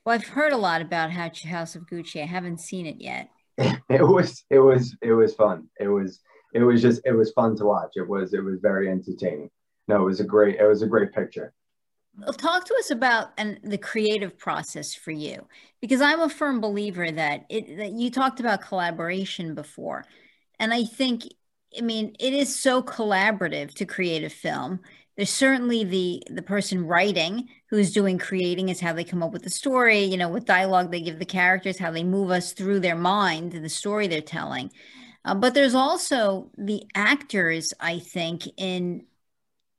[0.06, 2.22] Well, I've heard a lot about House of Gucci.
[2.22, 3.30] I haven't seen it yet.
[3.58, 5.68] it was it was it was fun.
[5.80, 6.20] It was
[6.54, 7.92] it was just it was fun to watch.
[7.96, 9.50] It was it was very entertaining.
[9.88, 11.54] No, it was a great it was a great picture.
[12.38, 15.47] Talk to us about and the creative process for you,
[15.82, 20.06] because I'm a firm believer that it that you talked about collaboration before,
[20.60, 21.23] and I think
[21.78, 24.80] I mean it is so collaborative to create a film.
[25.17, 29.43] There's certainly the the person writing who's doing creating is how they come up with
[29.43, 30.04] the story.
[30.04, 33.51] You know, with dialogue they give the characters, how they move us through their mind,
[33.51, 34.71] the story they're telling.
[35.25, 39.06] Uh, but there's also the actors, I think, in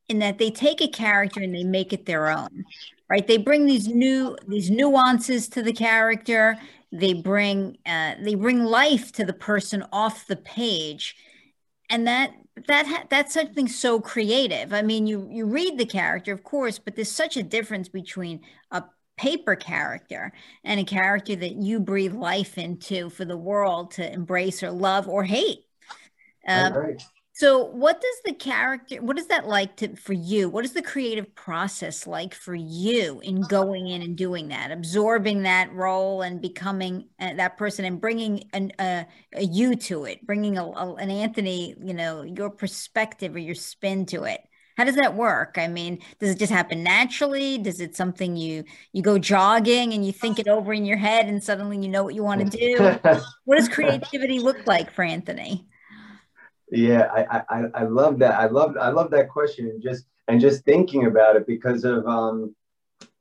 [0.09, 2.65] in that they take a character and they make it their own,
[3.09, 3.27] right?
[3.27, 6.57] They bring these new these nuances to the character.
[6.93, 11.17] They bring uh, they bring life to the person off the page,
[11.91, 12.33] and that
[12.69, 14.73] that ha- that's something so creative.
[14.73, 18.41] I mean, you you read the character, of course, but there's such a difference between
[18.71, 18.85] a
[19.17, 24.63] paper character and a character that you breathe life into for the world to embrace
[24.63, 25.61] or love or hate.
[26.47, 27.03] Um, right.
[27.39, 29.03] So, what does the character?
[29.03, 30.49] What is that like to for you?
[30.49, 35.43] What is the creative process like for you in going in and doing that, absorbing
[35.43, 40.27] that role and becoming uh, that person and bringing an, uh, a you to it,
[40.27, 44.41] bringing a, a, an Anthony, you know, your perspective or your spin to it?
[44.79, 45.57] How does that work?
[45.59, 47.59] I mean, does it just happen naturally?
[47.59, 51.27] Does it something you you go jogging and you think it over in your head
[51.27, 52.99] and suddenly you know what you want to do?
[53.45, 55.67] what does creativity look like for Anthony?
[56.71, 58.39] Yeah, I, I I love that.
[58.39, 62.07] I love I love that question and just and just thinking about it because of
[62.07, 62.55] um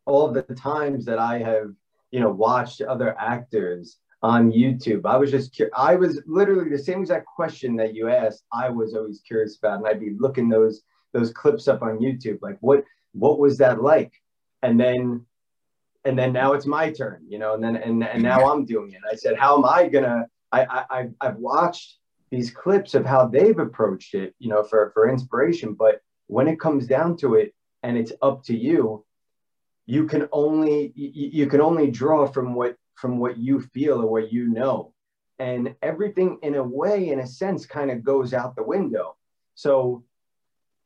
[0.05, 1.71] all the times that I have
[2.11, 5.05] you know watched other actors on YouTube.
[5.05, 8.43] I was just I was literally the same exact question that you asked.
[8.51, 10.81] I was always curious about, and I'd be looking those
[11.13, 12.39] those clips up on YouTube.
[12.41, 14.13] Like what what was that like?
[14.63, 15.25] And then
[16.03, 18.91] and then now it's my turn, you know, and then and, and now I'm doing
[18.93, 19.01] it.
[19.11, 21.97] I said, how am I gonna I, I I've watched
[22.35, 25.73] these clips of how they've approached it, you know, for, for inspiration.
[25.73, 29.05] But when it comes down to it and it's up to you,
[29.85, 34.07] you can only you, you can only draw from what from what you feel or
[34.07, 34.93] what you know.
[35.39, 39.15] And everything in a way, in a sense, kind of goes out the window.
[39.53, 40.03] So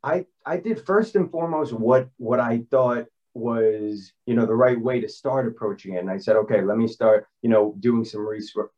[0.03, 4.79] I I did first and foremost what what I thought was you know the right
[4.79, 8.03] way to start approaching it and i said okay let me start you know doing
[8.03, 8.27] some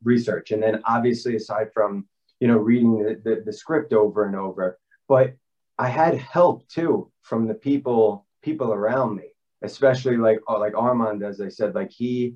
[0.04, 2.06] research and then obviously aside from
[2.42, 4.78] you know reading the, the, the script over and over
[5.08, 5.34] but
[5.78, 9.30] i had help too from the people people around me
[9.62, 12.36] especially like uh, like armand as i said like he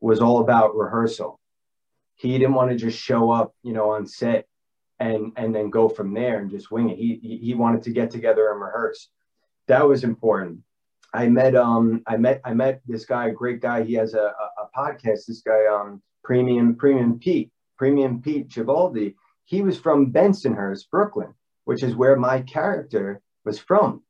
[0.00, 1.38] was all about rehearsal
[2.14, 4.46] he didn't want to just show up you know on set
[5.02, 6.98] and and then go from there and just wing it.
[6.98, 9.08] He he wanted to get together and rehearse.
[9.66, 10.60] That was important.
[11.12, 13.82] I met um I met I met this guy, great guy.
[13.82, 15.26] He has a, a, a podcast.
[15.26, 19.14] This guy um Premium Premium Pete Premium Pete Gibaldi.
[19.52, 21.34] He was from Bensonhurst, Brooklyn,
[21.66, 24.02] which is where my character was from.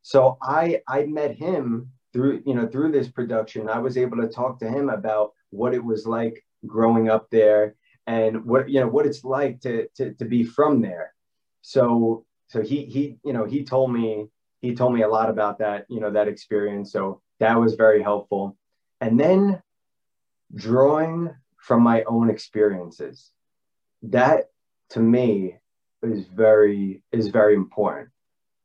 [0.00, 3.68] So I I met him through you know through this production.
[3.68, 7.76] I was able to talk to him about what it was like growing up there
[8.06, 11.14] and what you know what it's like to to, to be from there
[11.60, 14.26] so so he he you know he told me
[14.62, 18.02] he told me a lot about that you know that experience so that was very
[18.02, 18.56] helpful
[19.02, 19.62] and then
[20.54, 23.30] drawing from my own experiences
[24.02, 24.46] that
[24.90, 25.56] to me
[26.02, 28.08] is very is very important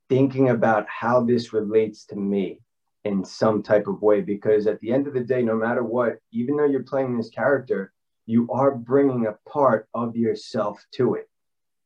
[0.09, 2.59] thinking about how this relates to me
[3.05, 6.17] in some type of way because at the end of the day no matter what
[6.31, 7.93] even though you're playing this character
[8.25, 11.29] you are bringing a part of yourself to it.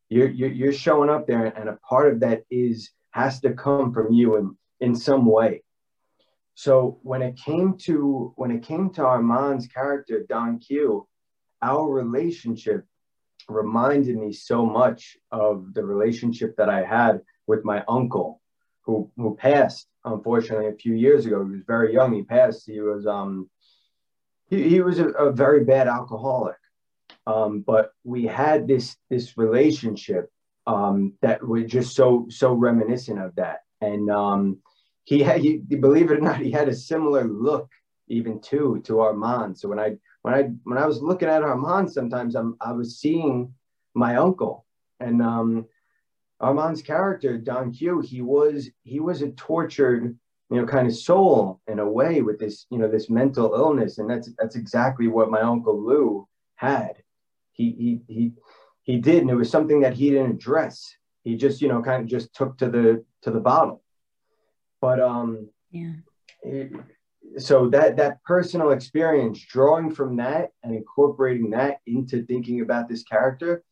[0.09, 4.13] You're, you're, showing up there, and a part of that is has to come from
[4.13, 5.63] you in, in some way.
[6.55, 11.07] So when it came to when it came to Armand's character Don Q,
[11.61, 12.85] our relationship
[13.47, 18.41] reminded me so much of the relationship that I had with my uncle,
[18.83, 21.45] who who passed unfortunately a few years ago.
[21.45, 22.13] He was very young.
[22.13, 22.65] He passed.
[22.65, 23.49] He was um
[24.49, 26.55] he, he was a, a, very bad alcoholic.
[27.25, 30.31] Um, but we had this this relationship
[30.65, 33.59] um, that was just so so reminiscent of that.
[33.81, 34.59] And um,
[35.03, 37.69] he had, he, believe it or not, he had a similar look
[38.07, 39.57] even to to Armand.
[39.57, 42.99] So when I when I when I was looking at Armand, sometimes I'm I was
[42.99, 43.53] seeing
[43.93, 44.65] my uncle
[44.99, 45.65] and um,
[46.39, 48.01] Armand's character Don Q.
[48.01, 50.17] He was he was a tortured
[50.49, 53.97] you know, kind of soul in a way with this, you know, this mental illness.
[53.97, 57.03] And that's that's exactly what my uncle Lou had.
[57.51, 57.71] He
[58.07, 58.31] he he
[58.83, 60.95] he did, and it was something that he didn't address.
[61.23, 63.83] He just, you know, kind of just took to the to the bottle.
[64.79, 65.93] But um yeah.
[66.43, 66.71] It,
[67.37, 73.03] so that that personal experience, drawing from that and incorporating that into thinking about this
[73.03, 73.63] character,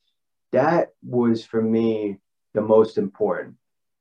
[0.52, 2.18] that was for me
[2.54, 3.56] the most important.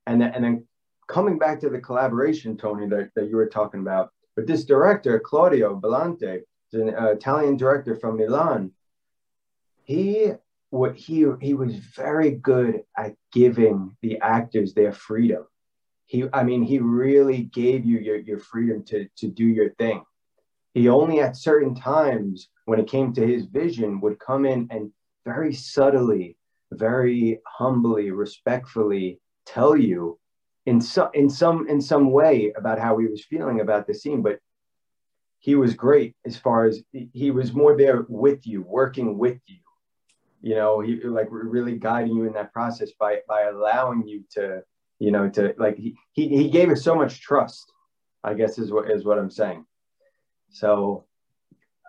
[0.07, 0.67] And then, and then
[1.09, 5.21] coming back to the collaboration, Tony, that, that you were talking about, but this director,
[5.21, 6.43] Claudio Bellante,
[6.75, 8.73] an uh, Italian director from Milan,
[9.85, 10.33] he
[10.71, 15.47] what he he was very good at giving the actors their freedom.
[16.15, 20.05] He, I mean, he really gave you your, your freedom to, to do your thing.
[20.73, 24.93] He only at certain times, when it came to his vision, would come in and
[25.25, 26.37] very subtly,
[26.71, 30.21] very humbly, respectfully tell you
[30.67, 34.23] in some in some in some way about how he was feeling about the scene.
[34.23, 34.39] But
[35.41, 36.81] he was great as far as
[37.13, 39.59] he was more there with you, working with you.
[40.43, 44.63] You know, he like really guiding you in that process by by allowing you to,
[44.99, 47.71] you know, to like he he, he gave us so much trust.
[48.23, 49.67] I guess is what is what I'm saying.
[50.51, 51.05] So,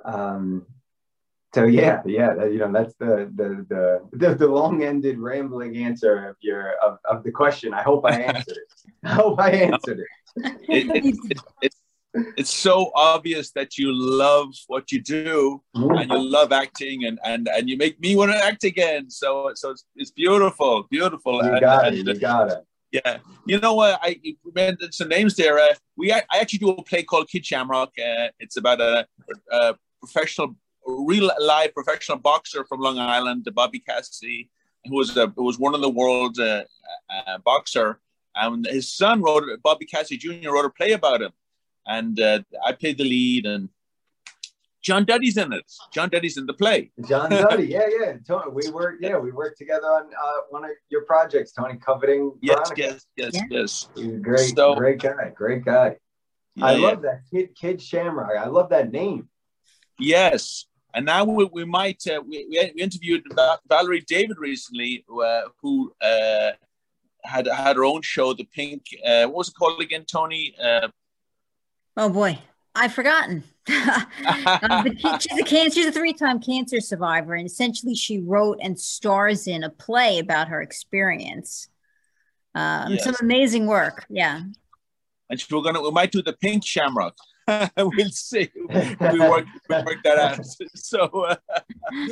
[0.04, 0.66] um,
[1.54, 6.36] so yeah, yeah, you know, that's the the the the, the long-ended rambling answer of
[6.42, 7.74] your of, of the question.
[7.74, 8.90] I hope I answered it.
[9.04, 10.08] I hope I answered it.
[10.68, 11.78] it, it, it it's
[12.38, 15.98] it's so obvious that you love what you do mm-hmm.
[15.98, 19.10] and you love acting and and and you make me want to act again.
[19.10, 21.44] So so it's, it's beautiful, beautiful.
[21.44, 22.00] You got and, it.
[22.00, 22.60] And, you got it.
[22.96, 24.00] Yeah, you know what?
[24.02, 24.22] I
[24.54, 25.60] mentioned some names there.
[25.60, 27.90] Uh, we I actually do a play called Kid Shamrock.
[28.00, 29.06] Uh, it's about a,
[29.52, 34.50] a professional real live professional boxer from Long Island, Bobby Cassidy,
[34.86, 36.64] who was a, was one of the world's uh,
[37.10, 38.00] uh, boxer.
[38.36, 40.52] And his son wrote Bobby Cassidy Jr.
[40.52, 41.32] wrote a play about him,
[41.86, 43.46] and uh, I played the lead.
[43.46, 43.70] And
[44.86, 45.66] John Duddy's in it.
[45.92, 46.92] John Duddy's in the play.
[47.08, 48.14] John Duddy, yeah, yeah.
[48.26, 52.34] Tony, we worked, yeah, we worked together on uh, one of your projects, Tony, coveting.
[52.40, 53.42] Yes, yes, yes, yeah.
[53.50, 53.90] yes.
[53.96, 55.98] He's a great, so, great guy, great guy.
[56.54, 58.38] Yeah, I love that kid, Kid Shamrock.
[58.40, 59.28] I love that name.
[60.00, 63.24] Yes, and now we, we might, uh, we, we interviewed
[63.68, 66.52] Valerie David recently, uh, who uh,
[67.24, 70.56] had had her own show, The Pink, uh, what was it called again, Tony?
[70.64, 70.90] Uh,
[71.98, 72.38] oh boy,
[72.76, 73.44] I've forgotten.
[73.68, 79.48] um, she's a cancer, she's a three-time cancer survivor, and essentially she wrote and stars
[79.48, 81.70] in a play about her experience.
[82.54, 83.04] Um, yes.
[83.06, 84.42] Some amazing work, yeah.
[85.30, 87.16] And we're gonna, we might do the Pink Shamrock.
[87.78, 88.50] we'll see.
[88.56, 90.40] We work, we work that out.
[90.76, 91.36] So uh,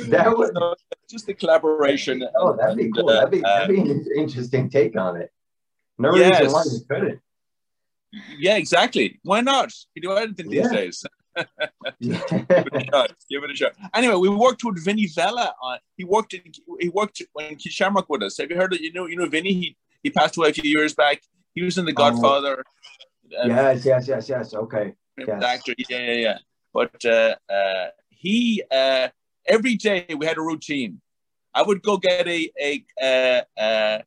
[0.08, 0.74] that was so
[1.10, 2.26] just a collaboration.
[2.36, 3.06] Oh, that'd be cool.
[3.06, 5.30] that'd, be, that'd be an interesting take on it.
[5.98, 6.40] No yes.
[6.40, 7.20] reason why you couldn't.
[8.38, 9.20] Yeah, exactly.
[9.22, 9.72] Why not?
[9.94, 10.72] You do anything these yeah.
[10.72, 11.04] days.
[11.36, 11.46] give,
[12.00, 13.12] it a shot.
[13.28, 13.72] give it a shot.
[13.92, 15.78] Anyway, we worked with Vinny Vella on.
[15.96, 16.42] He worked in.
[16.78, 18.38] He worked in Kid Shamrock with us.
[18.38, 19.52] Have you heard of you know you know Vinny?
[19.52, 21.22] He he passed away a few years back.
[21.54, 21.94] He was in The oh.
[21.94, 22.64] Godfather.
[23.40, 24.54] Um, yes, yes, yes, yes.
[24.54, 25.42] Okay yes.
[25.42, 25.74] actor.
[25.88, 26.38] Yeah, yeah, yeah.
[26.72, 29.08] But uh, uh, he uh,
[29.46, 31.00] every day we had a routine.
[31.54, 34.02] I would go get a a, a, a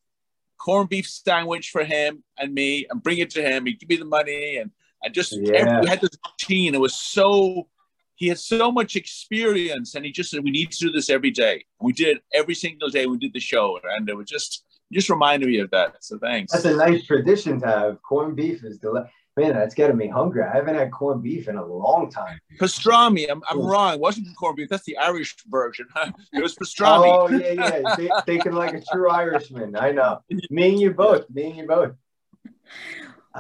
[0.58, 3.66] corned beef sandwich for him and me, and bring it to him.
[3.66, 4.72] He'd give me the money, and
[5.04, 5.54] I just yeah.
[5.54, 6.76] every, we had this routine.
[6.76, 7.68] It was so
[8.16, 11.32] he had so much experience, and he just said we need to do this every
[11.32, 11.66] day.
[11.80, 13.06] We did it every single day.
[13.06, 16.04] We did the show, and it was just just reminded me of that.
[16.04, 16.52] So thanks.
[16.52, 18.02] That's a nice tradition to have.
[18.02, 19.12] Corned beef is delicious.
[19.38, 20.44] Man, that's getting me hungry.
[20.44, 22.40] I haven't had corned beef in a long time.
[22.60, 23.28] Pastrami.
[23.30, 23.94] I'm, I'm wrong.
[23.94, 24.68] It wasn't corned beef.
[24.68, 25.86] That's the Irish version.
[26.34, 27.06] it was pastrami.
[27.06, 28.22] Oh, yeah, yeah.
[28.26, 29.76] Thinking like a true Irishman.
[29.76, 30.22] I know.
[30.50, 31.30] Me and you both.
[31.30, 31.94] Me and you both.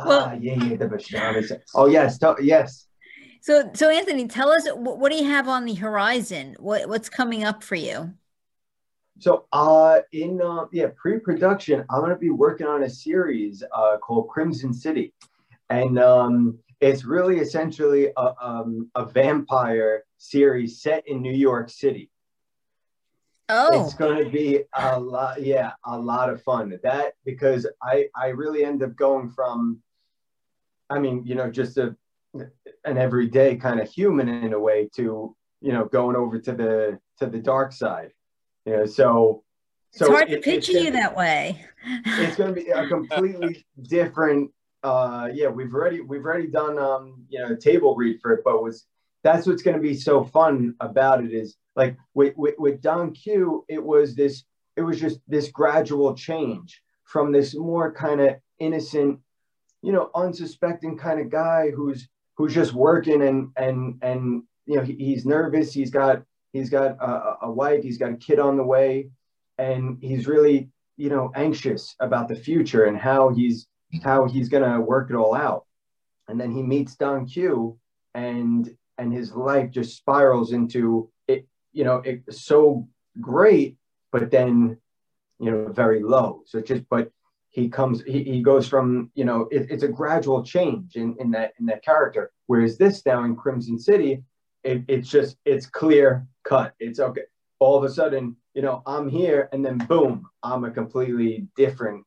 [0.06, 1.60] Well, ah, yeah, yeah, the pastrami.
[1.74, 2.20] Oh, yes.
[2.39, 2.86] yes.
[3.41, 6.56] So, so Anthony, tell us what, what do you have on the horizon?
[6.60, 8.14] What, what's coming up for you?
[9.18, 13.98] So, uh, in uh, yeah, pre-production, I'm going to be working on a series uh,
[13.98, 15.16] called Crimson City
[15.70, 22.09] and um, it's really essentially a, um, a vampire series set in New York City.
[23.49, 26.78] Oh, it's going to be a lot, yeah, a lot of fun.
[26.84, 29.80] That because I I really end up going from,
[30.89, 31.95] I mean, you know, just a
[32.34, 36.99] an everyday kind of human in a way to you know going over to the
[37.20, 38.11] to the dark side,
[38.65, 38.86] you know.
[38.86, 39.43] So
[39.91, 41.65] so it's hard to picture you that way.
[42.05, 44.51] It's going to be a completely different
[44.84, 48.61] uh, yeah, we've already we've already done um, you know table read for it, but
[48.63, 48.86] was
[49.23, 53.11] that's what's going to be so fun about it is like with, with, with Don
[53.11, 54.43] Q, it was this
[54.75, 59.19] it was just this gradual change from this more kind of innocent,
[59.82, 64.84] you know, unsuspecting kind of guy who's who's just working and and and you know
[64.84, 65.73] he, he's nervous.
[65.73, 66.23] He's got
[66.53, 67.84] he's got a, a wife.
[67.84, 69.09] He's got a kid on the way,
[69.57, 73.67] and he's really you know anxious about the future and how he's
[74.04, 75.66] how he's gonna work it all out.
[76.28, 77.80] And then he meets Don Q,
[78.14, 81.48] and and his life just spirals into it.
[81.72, 82.88] You know, it's so
[83.20, 83.78] great,
[84.12, 84.78] but then
[85.40, 86.42] you know, very low.
[86.46, 87.12] So just, but
[87.50, 91.32] he comes, he, he goes from, you know, it, it's a gradual change in, in
[91.32, 92.32] that, in that character.
[92.48, 94.24] Whereas this now in Crimson City,
[94.64, 96.74] it, it's just, it's clear cut.
[96.80, 97.22] It's okay.
[97.60, 102.04] All of a sudden, you know, I'm here and then boom, I'm a completely different,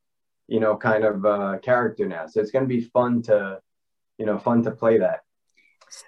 [0.51, 2.27] you know, kind of uh, character now.
[2.27, 3.61] So it's going to be fun to,
[4.19, 5.21] you know, fun to play that.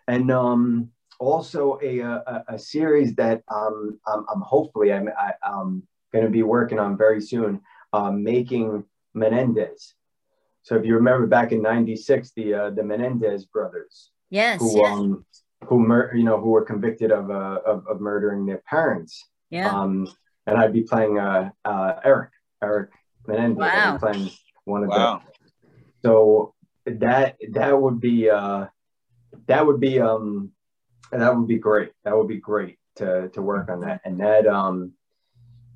[0.08, 0.90] And um,
[1.20, 6.30] also a, a, a series that um, I'm, I'm hopefully I'm, I, am going to
[6.30, 7.60] be working on very soon,
[7.92, 8.84] um, making
[9.14, 9.94] Menendez.
[10.64, 14.92] So if you remember back in '96, the uh, the Menendez brothers, yes, who yes.
[14.92, 15.24] um
[15.66, 19.24] who mur- you know who were convicted of uh of, of murdering their parents.
[19.50, 19.68] Yeah.
[19.68, 20.06] Um,
[20.46, 22.30] and I'd be playing uh, uh Eric
[22.62, 22.90] Eric
[23.26, 23.58] Menendez.
[23.58, 23.94] Wow.
[23.94, 24.30] I'd playing
[24.64, 25.18] one of Wow.
[25.18, 25.28] them.
[26.04, 26.54] So
[26.86, 28.66] that that would be uh
[29.46, 30.52] that would be um
[31.10, 31.92] that would be great.
[32.04, 34.00] That would be great to to work on that.
[34.04, 34.92] And that um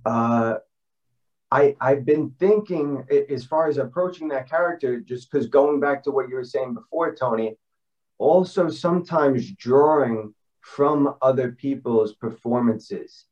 [0.04, 0.56] uh
[1.50, 6.10] I I've been thinking as far as approaching that character, just because going back to
[6.10, 7.56] what you were saying before, Tony,
[8.18, 13.26] also sometimes drawing from other people's performances.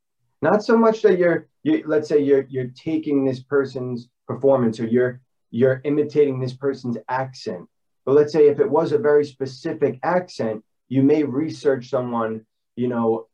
[0.44, 4.86] Not so much that you're you let's say you're you're taking this person's performance or
[4.86, 7.66] you're you're imitating this person's accent.
[8.04, 12.44] But let's say if it was a very specific accent, you may research someone,
[12.76, 13.26] you know,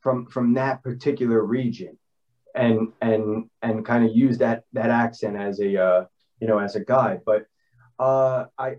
[0.00, 1.96] from from that particular region
[2.54, 6.04] and and and kind of use that that accent as a uh,
[6.40, 7.46] you know as a guide but
[8.00, 8.76] uh i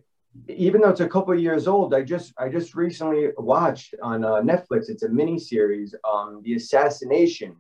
[0.48, 4.26] even though it's a couple of years old i just i just recently watched on
[4.26, 7.56] uh, netflix it's a mini series um the assassination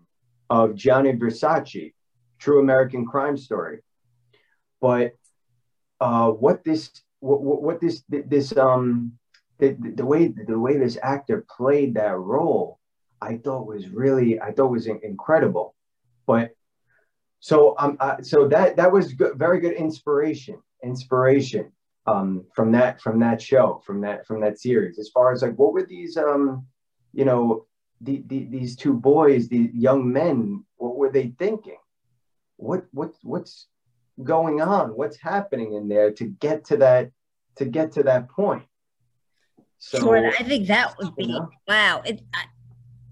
[0.51, 1.93] of gianni versace
[2.37, 3.79] true american crime story.
[4.81, 5.13] But
[6.01, 6.91] uh what this
[7.21, 9.13] what, what this this um
[9.59, 12.79] the, the way the way this actor played that role
[13.21, 15.73] i thought was really i thought was incredible.
[16.27, 16.51] But
[17.39, 21.71] so um uh, so that that was good, very good inspiration inspiration
[22.07, 24.99] um from that from that show from that from that series.
[24.99, 26.65] As far as like what were these um
[27.13, 27.65] you know
[28.01, 31.77] the, the, these two boys these young men what were they thinking
[32.57, 33.67] what what what's
[34.23, 37.11] going on what's happening in there to get to that
[37.55, 38.63] to get to that point
[39.83, 41.49] so and I think that would be you know?
[41.67, 42.03] wow.
[42.05, 42.45] It, I,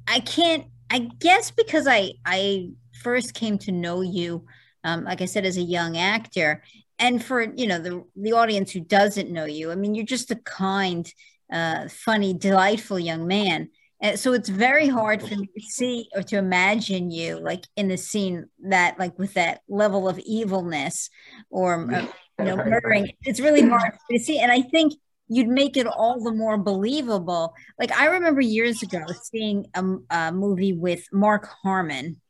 [0.07, 0.65] I can't.
[0.91, 2.69] I guess because I I
[3.01, 4.45] first came to know you,
[4.83, 6.63] um, like I said, as a young actor,
[6.99, 10.29] and for you know the the audience who doesn't know you, I mean, you're just
[10.29, 11.11] a kind,
[11.51, 13.69] uh, funny, delightful young man.
[14.01, 17.91] And so it's very hard for me to see or to imagine you like in
[17.91, 21.09] a scene that like with that level of evilness
[21.49, 22.07] or uh,
[22.39, 23.11] you know murdering.
[23.23, 24.93] It's really hard to see, and I think
[25.27, 27.53] you'd make it all the more believable.
[27.77, 32.21] Like I remember years ago seeing a, a movie with Mark Harmon,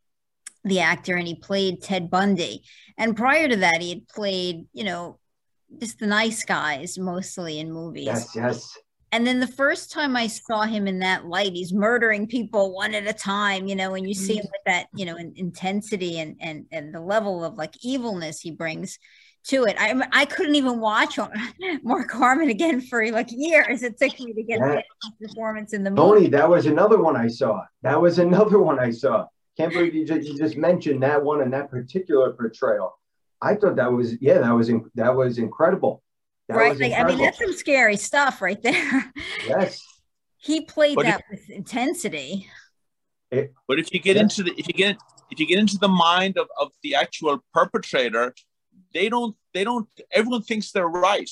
[0.64, 2.64] the actor, and he played Ted Bundy.
[2.98, 5.20] And prior to that, he had played, you know,
[5.80, 8.06] just the nice guys mostly in movies.
[8.06, 8.78] yes yes
[9.12, 12.94] And then the first time I saw him in that light, he's murdering people one
[12.94, 14.52] at a time, you know, and you see him mm-hmm.
[14.52, 18.52] with that, you know, in, intensity and and and the level of like evilness he
[18.52, 19.00] brings
[19.46, 19.76] to it.
[19.80, 21.18] I I couldn't even watch
[21.84, 23.82] Mark Harmon again for like years.
[23.84, 24.82] It took me to get Yeah.
[25.20, 26.02] his performance in the movie.
[26.02, 27.64] Tony, that was another one I saw.
[27.82, 29.26] That was another one I saw.
[29.58, 32.98] Can't believe you just, you just mentioned that one and that particular portrayal.
[33.42, 36.04] I thought that was yeah, that was in, that was incredible.
[36.50, 36.70] That right?
[36.72, 39.14] was Like, I mean, that's some scary stuff right there.
[39.48, 39.82] yes.
[40.38, 42.50] he played But that with intensity.
[43.32, 44.24] But if you get Yeah.
[44.24, 44.98] into the if you get
[45.30, 48.34] if you get into the mind of, of the actual perpetrator,
[48.94, 51.30] they don't they don't everyone thinks they're right.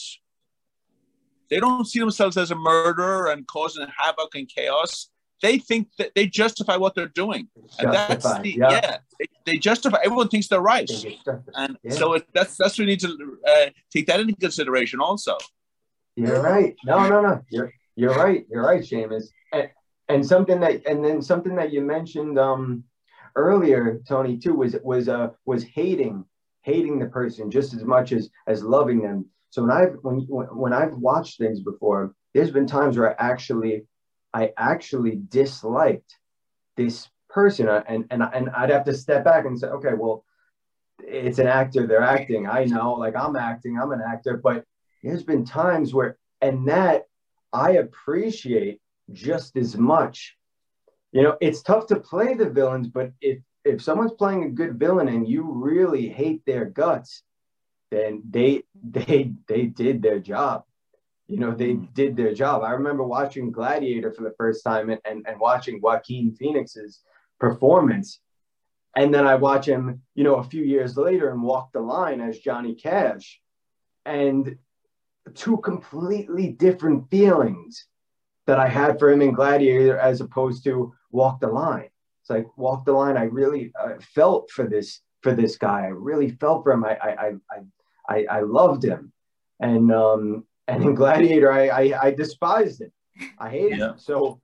[1.49, 5.09] They don't see themselves as a murderer and causing havoc and chaos.
[5.41, 7.47] They think that they justify what they're doing.
[7.79, 8.71] And that's the yeah.
[8.71, 10.89] yeah, they, they justify everyone thinks they're right.
[11.55, 11.91] And Yeah.
[11.91, 15.38] so it, that's that's what we need to uh, take that into consideration also.
[16.15, 16.75] You're right.
[16.85, 17.41] No, no, no.
[17.49, 18.45] You're you're right.
[18.49, 19.25] You're right, Seamus.
[19.53, 19.69] And,
[20.09, 22.83] and something that and then something that you mentioned um
[23.35, 26.25] earlier, Tony, too, was was uh was hating
[26.63, 29.25] hating the person just as much as as loving them.
[29.51, 33.31] So when I've when when, when I've watched things before, there's been times where I
[33.31, 33.85] actually
[34.38, 36.17] I actually disliked
[36.75, 40.23] this person, uh, and and and I'd have to step back and say, okay, well,
[40.99, 41.88] it's an actor.
[41.88, 42.47] They're acting.
[42.47, 43.79] I know, like I'm acting.
[43.79, 44.63] I'm an actor, but
[45.03, 47.03] there's been times where and that
[47.53, 48.79] i appreciate
[49.13, 50.35] just as much
[51.11, 54.77] you know it's tough to play the villains but if if someone's playing a good
[54.79, 57.23] villain and you really hate their guts
[57.91, 60.63] then they they they did their job
[61.28, 65.01] you know they did their job i remember watching gladiator for the first time and
[65.05, 67.01] and, and watching joaquin phoenix's
[67.39, 68.19] performance
[68.97, 72.19] and then I watch him, you know, a few years later and walk the line
[72.19, 73.39] as Johnny Cash,
[74.07, 74.57] and
[75.36, 77.86] two completely different feelings
[78.47, 81.89] that I had for him in Gladiator as opposed to Walk the Line.
[82.21, 83.17] It's like Walk the Line.
[83.17, 85.82] I really uh, felt for this for this guy.
[85.84, 86.84] I really felt for him.
[86.84, 87.59] I I I
[88.09, 89.13] I, I loved him,
[89.59, 92.91] and um and in Gladiator, I I, I despised him.
[93.39, 93.91] I hated yeah.
[93.91, 93.99] him.
[93.99, 94.41] So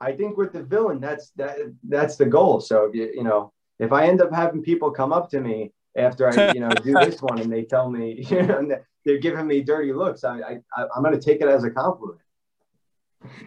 [0.00, 1.56] I think with the villain, that's that
[1.88, 2.60] that's the goal.
[2.60, 6.28] So you, you know, if I end up having people come up to me after
[6.28, 8.68] I you know do this one and they tell me you know
[9.04, 12.20] they're giving me dirty looks, I, I I'm going to take it as a compliment.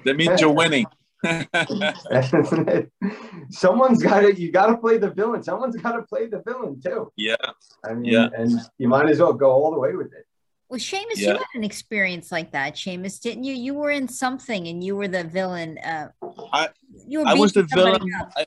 [0.05, 0.85] That means you're winning.
[3.49, 5.41] Someone's got to you got to play the villain.
[5.41, 7.11] Someone's got to play the villain too.
[7.15, 7.35] Yeah.
[7.83, 8.29] I mean, yeah.
[8.37, 10.26] and you might as well go all the way with it.
[10.69, 11.33] Well, Seamus, yeah.
[11.33, 13.53] you had an experience like that, Seamus, didn't you?
[13.53, 15.77] You were in something and you were the villain.
[15.77, 16.09] Uh,
[16.51, 16.69] I,
[17.05, 18.01] you were I was the villain.
[18.35, 18.45] I,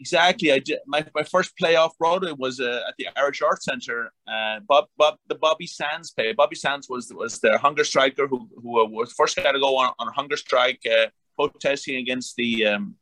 [0.00, 0.52] exactly.
[0.52, 4.12] I did my, my first playoff Broadway was uh, at the Irish Arts Centre.
[4.26, 6.32] Uh, Bob, Bob, the Bobby Sands play.
[6.32, 9.76] Bobby Sands was was the hunger striker who who uh, was first guy to go
[9.76, 12.96] on, on hunger strike, uh, protesting against the um,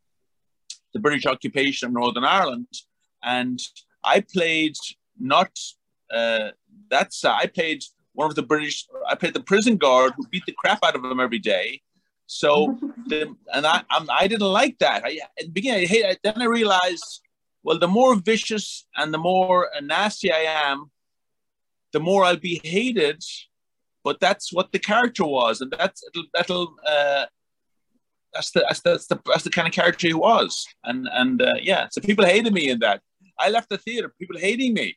[0.92, 2.68] the British occupation of Northern Ireland,
[3.22, 3.59] and
[4.05, 4.76] I played
[5.18, 5.51] not
[6.12, 6.51] uh,
[6.90, 7.82] that's I played
[8.15, 8.87] one of the British.
[9.09, 11.83] I played the prison guard who beat the crap out of him every day.
[12.27, 15.05] So, the, and I I'm, I did not like that.
[15.05, 16.19] I at the beginning I hate.
[16.23, 17.21] Then I realized,
[17.62, 20.91] well, the more vicious and the more nasty I am,
[21.93, 23.23] the more I'll be hated.
[24.03, 26.03] But that's what the character was, and that's
[26.35, 26.75] that'll.
[26.87, 27.27] Uh,
[28.35, 31.41] that's the, that's the that's the that's the kind of character he was, and and
[31.41, 33.01] uh, yeah, so people hated me in that.
[33.39, 34.97] I left the theater, people hating me,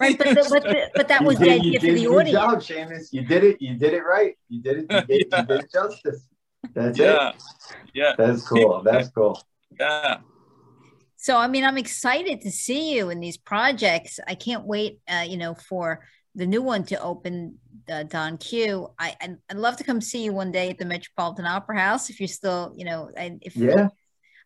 [0.00, 2.30] Right, but the, but, the, but that was did, the idea for the audience.
[2.32, 3.12] job, Seamus.
[3.12, 3.62] You did it.
[3.62, 4.36] You did it right.
[4.48, 4.86] You did it.
[4.90, 5.40] You did, yeah.
[5.40, 6.28] you did justice.
[6.74, 7.30] That's yeah.
[7.30, 7.34] it.
[7.94, 8.12] Yeah.
[8.18, 8.82] That's cool.
[8.82, 9.40] That's cool.
[9.78, 10.18] Yeah.
[11.16, 14.18] So I mean, I'm excited to see you in these projects.
[14.26, 15.00] I can't wait.
[15.08, 17.58] Uh, you know, for the new one to open.
[17.88, 18.88] Uh, Don Q.
[18.98, 22.10] I I'd, I'd love to come see you one day at the Metropolitan Opera House
[22.10, 23.90] if you're still, you know, and if yeah.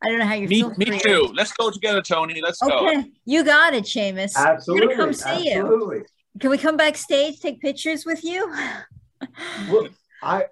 [0.03, 0.76] I don't know how you're me, feeling.
[0.78, 1.30] Me too.
[1.34, 2.40] Let's go together, Tony.
[2.42, 3.03] Let's okay.
[3.03, 3.05] go.
[3.26, 4.34] You got it, Seamus.
[4.34, 4.94] Absolutely.
[4.96, 5.98] come see Absolutely.
[5.98, 6.05] you.
[6.38, 8.51] Can we come backstage, take pictures with you?
[9.70, 9.88] well,
[10.22, 10.46] I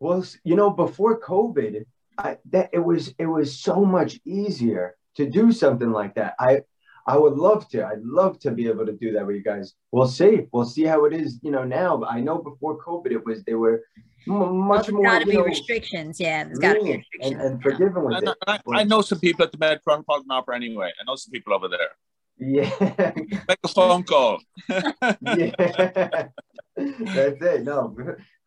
[0.00, 1.84] well, you know, before COVID,
[2.16, 6.34] I that it was it was so much easier to do something like that.
[6.38, 6.62] I
[7.06, 7.84] I would love to.
[7.84, 9.74] I'd love to be able to do that with you guys.
[9.92, 10.46] We'll see.
[10.52, 12.02] We'll see how it is, you know, now.
[12.04, 13.82] I know before COVID, it was they were
[14.26, 15.04] much well, more.
[15.04, 16.18] Got to be know, restrictions.
[16.18, 17.32] Yeah, there's got to be restrictions.
[17.32, 18.36] And, and forgiving with it.
[18.46, 20.90] I, I, know some people at the Metropolitan Opera anyway.
[21.00, 21.90] I know some people over there.
[22.38, 22.70] Yeah.
[23.48, 24.40] Make a phone call.
[24.68, 26.28] yeah.
[26.76, 27.64] That's it.
[27.64, 27.96] No,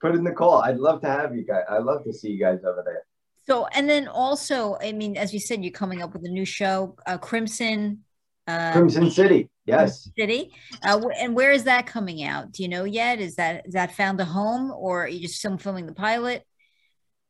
[0.01, 0.61] put in the call.
[0.61, 1.63] I'd love to have you guys.
[1.69, 3.03] I'd love to see you guys over there.
[3.47, 6.43] So, and then also, I mean, as you said, you're coming up with a new
[6.43, 8.03] show, uh, Crimson
[8.47, 10.09] uh, Crimson City, yes.
[10.17, 12.51] City, uh, and where is that coming out?
[12.51, 13.19] Do you know yet?
[13.19, 16.43] Is that is that found a home, or are you just still filming the pilot?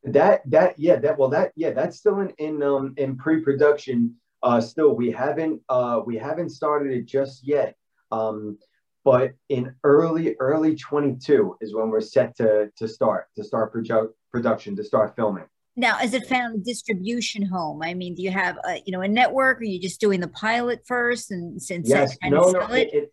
[0.04, 4.14] That that yeah that well that yeah that's still in in um in pre-production.
[4.40, 7.74] Uh, still we haven't uh we haven't started it just yet.
[8.12, 8.58] Um,
[9.04, 14.10] but in early early 22 is when we're set to to start to start produ-
[14.30, 15.46] production to start filming.
[15.78, 17.82] Now, is it found a distribution home?
[17.84, 19.58] I mean, do you have a you know a network?
[19.58, 22.92] Or are you just doing the pilot first and since yes, no, no, it?
[22.92, 23.12] It,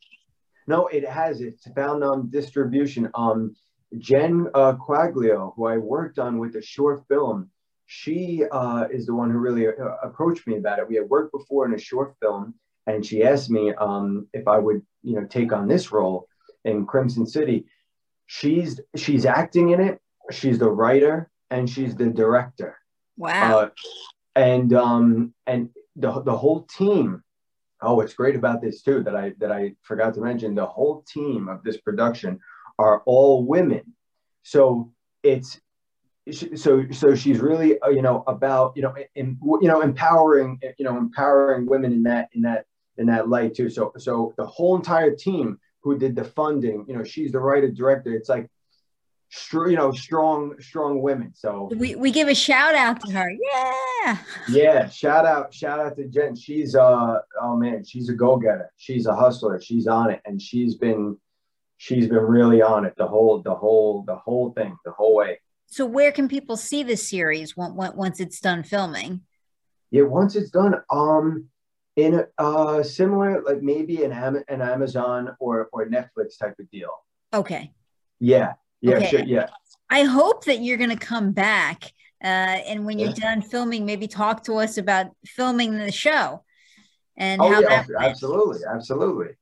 [0.65, 1.41] no, it has.
[1.41, 3.07] It's found on distribution.
[3.13, 3.55] Um,
[3.99, 7.51] Jen uh, Quaglio, who I worked on with a short film,
[7.85, 10.89] she uh, is the one who really uh, approached me about it.
[10.89, 12.55] We had worked before in a short film,
[12.87, 16.27] and she asked me um, if I would, you know, take on this role
[16.63, 17.67] in Crimson City.
[18.25, 20.01] She's she's acting in it.
[20.31, 22.77] She's the writer and she's the director.
[23.17, 23.59] Wow.
[23.59, 23.69] Uh,
[24.35, 27.21] and um and the the whole team.
[27.81, 30.55] Oh, what's great about this too that I that I forgot to mention.
[30.55, 32.39] The whole team of this production
[32.79, 33.93] are all women.
[34.43, 34.91] So
[35.23, 35.59] it's
[36.55, 40.85] so so she's really uh, you know about you know in, you know empowering you
[40.85, 42.65] know empowering women in that in that
[42.97, 46.97] in that light too so so the whole entire team who did the funding you
[46.97, 48.49] know she's the writer director it's like
[49.53, 51.31] you know, strong, strong women.
[51.33, 53.29] So we, we give a shout out to her.
[53.31, 54.17] Yeah.
[54.49, 54.89] Yeah.
[54.89, 56.35] Shout out, shout out to Jen.
[56.35, 58.71] She's uh oh man, she's a go-getter.
[58.77, 59.59] She's a hustler.
[59.61, 60.21] She's on it.
[60.25, 61.17] And she's been
[61.77, 65.39] she's been really on it the whole, the whole, the whole thing, the whole way.
[65.67, 69.21] So where can people see this series once it's done filming?
[69.91, 71.49] Yeah, once it's done, um,
[71.95, 76.91] in a uh, similar, like maybe an, an Amazon or or Netflix type of deal.
[77.33, 77.71] Okay.
[78.19, 79.09] Yeah, yeah, okay.
[79.09, 79.47] sure, yeah.
[79.89, 81.91] I hope that you're going to come back.
[82.23, 82.27] Uh,
[82.67, 83.35] and when you're yeah.
[83.35, 86.43] done filming, maybe talk to us about filming the show.
[87.17, 89.35] and oh, how yeah, absolutely, absolutely.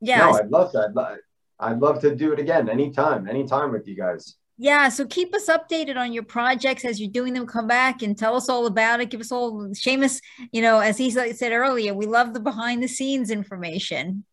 [0.00, 0.80] Yeah, no, I'd love to.
[0.80, 1.18] I'd, love,
[1.60, 4.36] I'd love to do it again anytime, anytime with you guys.
[4.58, 7.46] Yeah, so keep us updated on your projects as you're doing them.
[7.46, 9.10] Come back and tell us all about it.
[9.10, 10.20] Give us all, Seamus.
[10.52, 14.24] You know, as he said earlier, we love the behind the scenes information.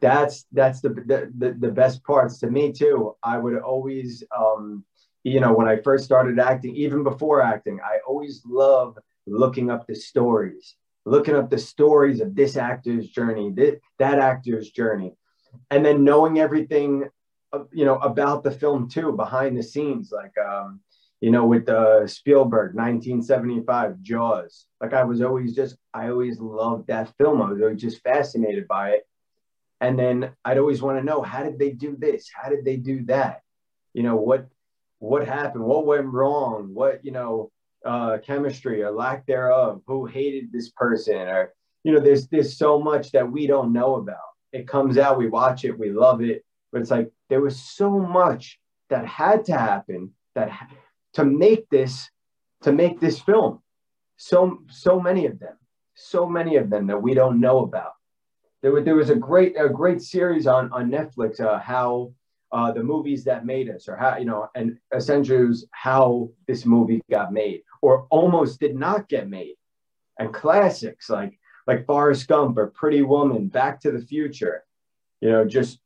[0.00, 3.16] That's that's the the, the best parts to me too.
[3.22, 4.84] I would always, um,
[5.24, 8.96] you know, when I first started acting, even before acting, I always love
[9.26, 14.70] looking up the stories, looking up the stories of this actor's journey, that, that actor's
[14.70, 15.14] journey,
[15.70, 17.08] and then knowing everything
[17.72, 20.80] you know about the film too behind the scenes like um
[21.20, 24.66] you know with uh spielberg 1975 jaws.
[24.80, 27.40] Like i was always just i always loved that film.
[27.42, 29.07] I was always just fascinated by it
[29.80, 32.28] and then i'd always want to know how did they do this?
[32.34, 33.42] How did they do that?
[33.94, 34.48] You know what
[34.98, 35.64] what happened?
[35.64, 36.74] What went wrong?
[36.74, 37.50] What you know
[37.84, 39.82] uh chemistry or lack thereof?
[39.86, 41.16] Who hated this person?
[41.16, 41.54] Or
[41.84, 44.16] you know there's there's so much that we don't know about.
[44.52, 47.98] It comes out we watch it we love it but it's like there was so
[47.98, 48.58] much
[48.90, 50.50] that had to happen that
[51.14, 52.10] to make this
[52.62, 53.60] to make this film.
[54.16, 55.56] So so many of them,
[55.94, 57.92] so many of them that we don't know about.
[58.62, 62.12] There was there was a great a great series on on Netflix uh, how
[62.50, 67.00] uh, the movies that made us, or how you know, and essentially how this movie
[67.10, 69.56] got made, or almost did not get made,
[70.18, 74.64] and classics like like Forrest Gump or Pretty Woman, Back to the Future,
[75.20, 75.80] you know, just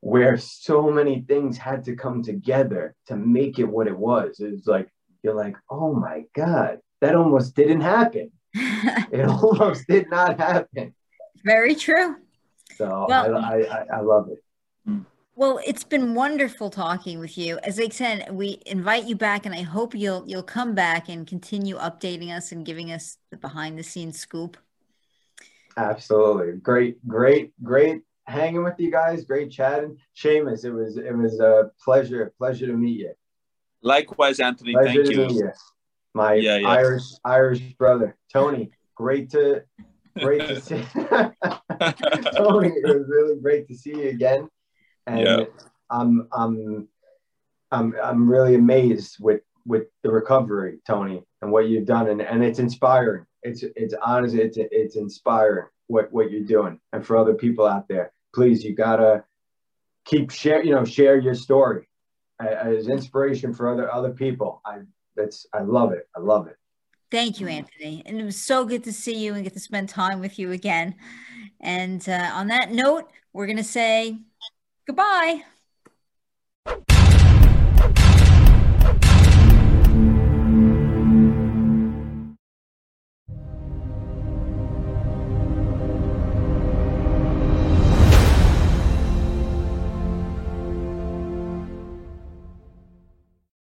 [0.00, 4.38] where so many things had to come together to make it what it was.
[4.38, 4.88] It's like
[5.22, 8.30] you're like, oh my god, that almost didn't happen.
[8.54, 10.94] it almost did not happen.
[11.44, 12.16] Very true.
[12.76, 14.42] So well, I, I, I love it.
[14.86, 15.00] Hmm.
[15.36, 17.58] Well, it's been wonderful talking with you.
[17.62, 21.26] As I said, we invite you back, and I hope you'll you'll come back and
[21.26, 24.56] continue updating us and giving us the behind the scenes scoop.
[25.76, 29.24] Absolutely, great, great, great hanging with you guys.
[29.24, 29.96] Great chatting.
[30.16, 33.12] Seamus, it was it was a pleasure, pleasure to meet you.
[33.82, 34.72] Likewise, Anthony.
[34.72, 35.36] Pleasure Thank you.
[35.36, 35.52] you.
[36.14, 36.68] My yeah, yeah.
[36.68, 38.70] Irish Irish brother, Tony.
[38.94, 39.64] Great to
[40.18, 40.84] great to see
[42.36, 42.68] Tony.
[42.68, 44.48] It was really great to see you again.
[45.06, 45.44] And yeah.
[45.90, 46.88] I'm I'm
[47.70, 52.44] I'm I'm really amazed with with the recovery, Tony, and what you've done, and, and
[52.44, 53.26] it's inspiring.
[53.42, 54.34] It's it's honest.
[54.34, 58.74] It's it's inspiring what what you're doing, and for other people out there please, you
[58.74, 59.24] gotta
[60.04, 61.88] keep share, you know, share your story
[62.40, 64.60] as inspiration for other other people.
[64.66, 64.80] I
[65.16, 66.08] that's I love it.
[66.14, 66.56] I love it.
[67.10, 68.02] Thank you, Anthony.
[68.06, 70.52] And it was so good to see you and get to spend time with you
[70.52, 70.96] again.
[71.60, 74.18] And uh, on that note, we're going to say
[74.86, 75.42] goodbye.